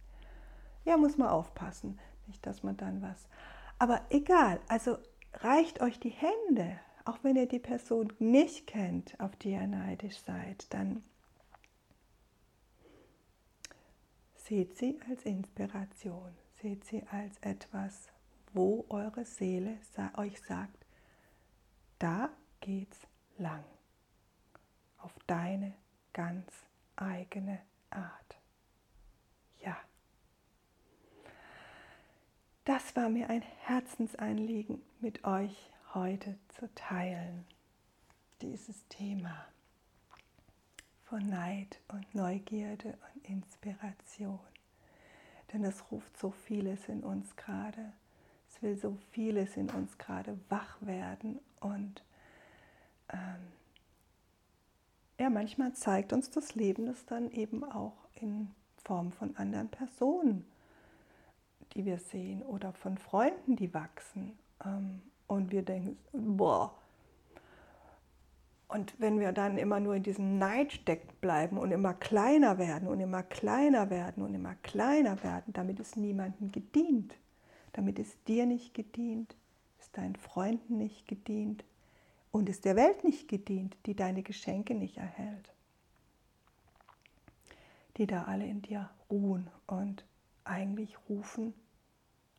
Ja, 0.85 0.97
muss 0.97 1.19
man 1.19 1.29
aufpassen, 1.29 1.99
nicht, 2.25 2.43
dass 2.47 2.63
man 2.63 2.77
dann 2.77 3.03
was. 3.03 3.27
Aber 3.77 4.01
egal, 4.09 4.59
also 4.67 4.97
reicht 5.35 5.81
euch 5.81 5.99
die 5.99 6.09
Hände, 6.09 6.79
auch 7.05 7.19
wenn 7.21 7.35
ihr 7.35 7.47
die 7.47 7.59
Person 7.59 8.11
nicht 8.17 8.65
kennt, 8.65 9.19
auf 9.19 9.35
die 9.35 9.51
ihr 9.51 9.67
neidisch 9.67 10.17
seid, 10.17 10.73
dann 10.73 11.03
Seht 14.45 14.77
sie 14.77 14.99
als 15.09 15.23
Inspiration, 15.23 16.35
seht 16.61 16.83
sie 16.83 17.01
als 17.07 17.37
etwas, 17.39 18.09
wo 18.51 18.85
eure 18.89 19.23
Seele 19.23 19.77
euch 20.17 20.41
sagt, 20.41 20.85
da 21.97 22.29
geht's 22.59 23.07
lang. 23.37 23.63
Auf 24.97 25.13
deine 25.27 25.73
ganz 26.11 26.51
eigene 26.97 27.61
Art. 27.89 28.37
Ja. 29.61 29.77
Das 32.65 32.97
war 32.97 33.07
mir 33.07 33.29
ein 33.29 33.43
Herzensanliegen, 33.61 34.81
mit 34.99 35.23
euch 35.23 35.71
heute 35.93 36.37
zu 36.49 36.67
teilen. 36.75 37.45
Dieses 38.41 38.85
Thema 38.89 39.52
von 41.13 41.29
Neid 41.29 41.79
und 41.89 42.15
Neugierde 42.15 42.97
und 43.13 43.29
Inspiration. 43.29 44.39
Denn 45.53 45.63
es 45.63 45.91
ruft 45.91 46.17
so 46.17 46.31
vieles 46.31 46.89
in 46.89 47.03
uns 47.03 47.35
gerade. 47.35 47.93
Es 48.49 48.59
will 48.63 48.75
so 48.75 48.97
vieles 49.11 49.55
in 49.55 49.69
uns 49.69 49.95
gerade 49.99 50.39
wach 50.49 50.75
werden 50.81 51.39
und 51.59 52.03
ähm, 53.09 53.45
ja, 55.19 55.29
manchmal 55.29 55.73
zeigt 55.73 56.13
uns 56.13 56.31
das 56.31 56.55
Leben 56.55 56.87
es 56.87 57.05
dann 57.05 57.29
eben 57.29 57.63
auch 57.63 58.07
in 58.15 58.49
Form 58.83 59.11
von 59.11 59.37
anderen 59.37 59.69
Personen, 59.69 60.47
die 61.75 61.85
wir 61.85 61.99
sehen 61.99 62.41
oder 62.41 62.73
von 62.73 62.97
Freunden, 62.97 63.55
die 63.55 63.71
wachsen. 63.71 64.35
Ähm, 64.65 65.03
und 65.27 65.51
wir 65.51 65.61
denken, 65.61 65.95
boah, 66.37 66.73
und 68.73 68.99
wenn 68.99 69.19
wir 69.19 69.31
dann 69.33 69.59
immer 69.59 69.79
nur 69.79 69.93
in 69.93 70.01
diesem 70.01 70.39
Neid 70.39 70.73
stecken 70.73 71.13
bleiben 71.21 71.59
und 71.59 71.71
immer 71.71 71.93
kleiner 71.93 72.57
werden 72.57 72.87
und 72.87 72.99
immer 72.99 73.21
kleiner 73.21 73.91
werden 73.91 74.23
und 74.23 74.33
immer 74.33 74.55
kleiner 74.55 75.23
werden, 75.23 75.53
damit 75.53 75.79
ist 75.79 75.95
niemandem 75.95 76.51
gedient. 76.51 77.15
Damit 77.73 77.99
ist 77.99 78.17
dir 78.27 78.47
nicht 78.47 78.73
gedient, 78.73 79.35
ist 79.79 79.95
deinen 79.95 80.15
Freunden 80.15 80.79
nicht 80.79 81.07
gedient 81.07 81.63
und 82.31 82.49
ist 82.49 82.65
der 82.65 82.75
Welt 82.75 83.03
nicht 83.03 83.27
gedient, 83.27 83.77
die 83.85 83.95
deine 83.95 84.23
Geschenke 84.23 84.73
nicht 84.73 84.97
erhält. 84.97 85.53
Die 87.97 88.07
da 88.07 88.23
alle 88.23 88.47
in 88.47 88.63
dir 88.63 88.89
ruhen 89.11 89.51
und 89.67 90.03
eigentlich 90.45 90.97
rufen, 91.09 91.53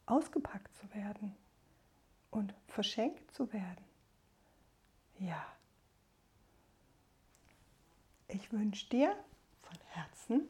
ausgepackt 0.07 0.75
zu 0.75 0.93
werden 0.95 1.37
und 2.33 2.55
verschenkt 2.67 3.33
zu 3.33 3.53
werden. 3.53 3.85
Ja. 5.21 5.54
Ich 8.29 8.53
wünsche 8.53 8.89
dir 8.89 9.15
von 9.63 9.79
Herzen, 9.91 10.49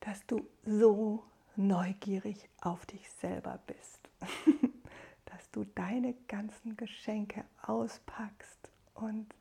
dass 0.00 0.24
du 0.26 0.46
so 0.64 1.24
neugierig 1.56 2.48
auf 2.60 2.86
dich 2.86 3.10
selber 3.10 3.58
bist, 3.66 4.00
dass 5.26 5.50
du 5.50 5.64
deine 5.74 6.14
ganzen 6.28 6.76
Geschenke 6.76 7.44
auspackst 7.62 8.70
und 8.94 9.34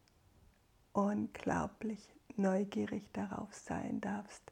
unglaublich 0.94 2.14
neugierig 2.36 3.12
darauf 3.14 3.54
sein 3.54 4.02
darfst, 4.02 4.44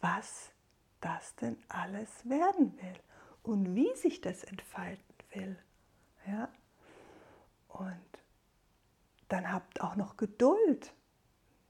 was 0.00 0.50
das 1.00 1.34
denn 1.36 1.56
alles 1.68 2.08
werden 2.28 2.76
will 2.80 3.00
und 3.42 3.74
wie 3.74 3.94
sich 3.96 4.20
das 4.20 4.44
entfalten 4.44 5.14
will. 5.32 5.58
Ja? 6.26 6.48
Und 7.68 8.09
dann 9.30 9.52
habt 9.52 9.80
auch 9.80 9.96
noch 9.96 10.16
Geduld. 10.16 10.92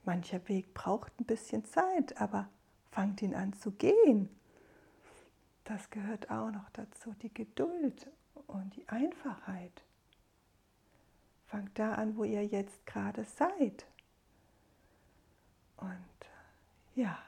Mancher 0.04 0.48
Weg 0.48 0.72
braucht 0.74 1.18
ein 1.20 1.26
bisschen 1.26 1.64
Zeit, 1.64 2.20
aber 2.20 2.48
fangt 2.90 3.22
ihn 3.22 3.34
an 3.34 3.52
zu 3.52 3.70
gehen. 3.72 4.30
Das 5.64 5.90
gehört 5.90 6.30
auch 6.30 6.50
noch 6.50 6.68
dazu, 6.70 7.14
die 7.22 7.32
Geduld 7.32 8.10
und 8.46 8.74
die 8.76 8.88
Einfachheit. 8.88 9.84
Fangt 11.46 11.78
da 11.78 11.92
an, 11.94 12.16
wo 12.16 12.24
ihr 12.24 12.44
jetzt 12.44 12.86
gerade 12.86 13.24
seid. 13.24 13.86
Und 15.76 15.96
ja, 16.94 17.18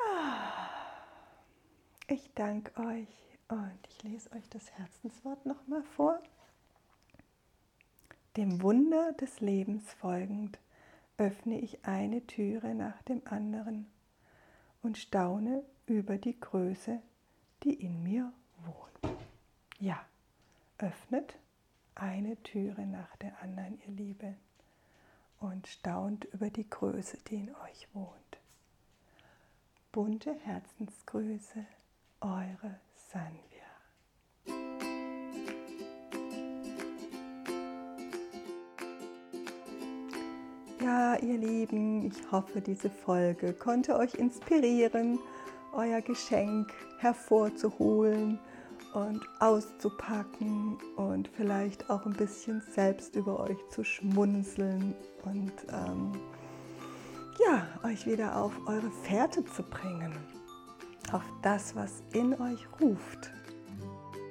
ah, 0.00 0.68
ich 2.06 2.30
danke 2.34 2.78
euch 2.80 3.08
und 3.48 3.78
ich 3.88 4.02
lese 4.02 4.30
euch 4.32 4.48
das 4.50 4.70
Herzenswort 4.72 5.46
nochmal 5.46 5.82
vor. 5.82 6.22
Dem 8.38 8.62
Wunder 8.62 9.14
des 9.14 9.40
Lebens 9.40 9.92
folgend 9.94 10.60
öffne 11.16 11.58
ich 11.58 11.84
eine 11.84 12.24
Türe 12.24 12.72
nach 12.72 13.02
dem 13.02 13.20
anderen 13.24 13.88
und 14.80 14.96
staune 14.96 15.64
über 15.86 16.18
die 16.18 16.38
Größe, 16.38 17.02
die 17.64 17.74
in 17.74 18.00
mir 18.04 18.32
wohnt. 18.64 19.16
Ja, 19.80 20.06
öffnet 20.78 21.34
eine 21.96 22.40
Türe 22.44 22.86
nach 22.86 23.16
der 23.16 23.42
anderen, 23.42 23.76
ihr 23.88 23.94
Liebe, 23.94 24.34
und 25.40 25.66
staunt 25.66 26.26
über 26.26 26.48
die 26.48 26.70
Größe, 26.70 27.18
die 27.26 27.38
in 27.38 27.56
euch 27.56 27.88
wohnt. 27.92 28.38
Bunte 29.90 30.32
Herzensgrüße, 30.44 31.66
eure 32.20 32.78
Sanvi. 33.10 33.57
Ihr 41.22 41.38
Lieben, 41.38 42.06
ich 42.06 42.32
hoffe, 42.32 42.60
diese 42.60 42.90
Folge 42.90 43.52
konnte 43.52 43.96
euch 43.96 44.14
inspirieren, 44.14 45.18
euer 45.72 46.00
Geschenk 46.00 46.72
hervorzuholen 46.98 48.38
und 48.94 49.20
auszupacken 49.40 50.78
und 50.96 51.28
vielleicht 51.28 51.88
auch 51.90 52.04
ein 52.06 52.14
bisschen 52.14 52.62
selbst 52.74 53.14
über 53.16 53.40
euch 53.40 53.58
zu 53.70 53.84
schmunzeln 53.84 54.94
und 55.24 55.52
ähm, 55.70 56.12
ja, 57.46 57.66
euch 57.88 58.06
wieder 58.06 58.36
auf 58.36 58.52
eure 58.66 58.90
Fährte 58.90 59.44
zu 59.44 59.62
bringen. 59.62 60.12
auf 61.12 61.24
das, 61.42 61.74
was 61.74 62.02
in 62.12 62.34
euch 62.34 62.66
ruft. 62.80 63.30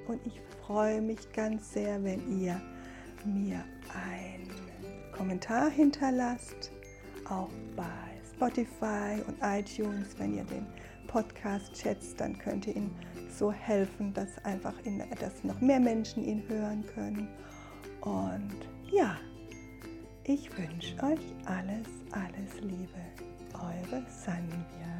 Und 0.06 0.20
ich 0.26 0.40
freue 0.66 1.00
mich 1.00 1.32
ganz 1.32 1.72
sehr, 1.72 2.02
wenn 2.04 2.40
ihr 2.40 2.60
mir 3.24 3.64
einen 3.94 4.27
Kommentar 5.18 5.68
hinterlasst, 5.68 6.70
auch 7.28 7.50
bei 7.74 7.84
Spotify 8.36 9.20
und 9.26 9.36
iTunes, 9.42 10.16
wenn 10.16 10.32
ihr 10.36 10.44
den 10.44 10.64
Podcast 11.08 11.76
schätzt, 11.76 12.20
dann 12.20 12.38
könnt 12.38 12.68
ihr 12.68 12.76
ihn 12.76 12.94
so 13.28 13.50
helfen, 13.50 14.14
dass 14.14 14.38
einfach 14.44 14.74
in, 14.84 15.02
dass 15.18 15.42
noch 15.42 15.60
mehr 15.60 15.80
Menschen 15.80 16.22
ihn 16.22 16.48
hören 16.48 16.84
können. 16.94 17.28
Und 18.00 18.54
ja, 18.92 19.16
ich 20.22 20.56
wünsche 20.56 20.94
euch 21.02 21.34
alles, 21.46 21.88
alles 22.12 22.60
Liebe. 22.60 23.00
Eure 23.54 24.04
Sanja. 24.08 24.97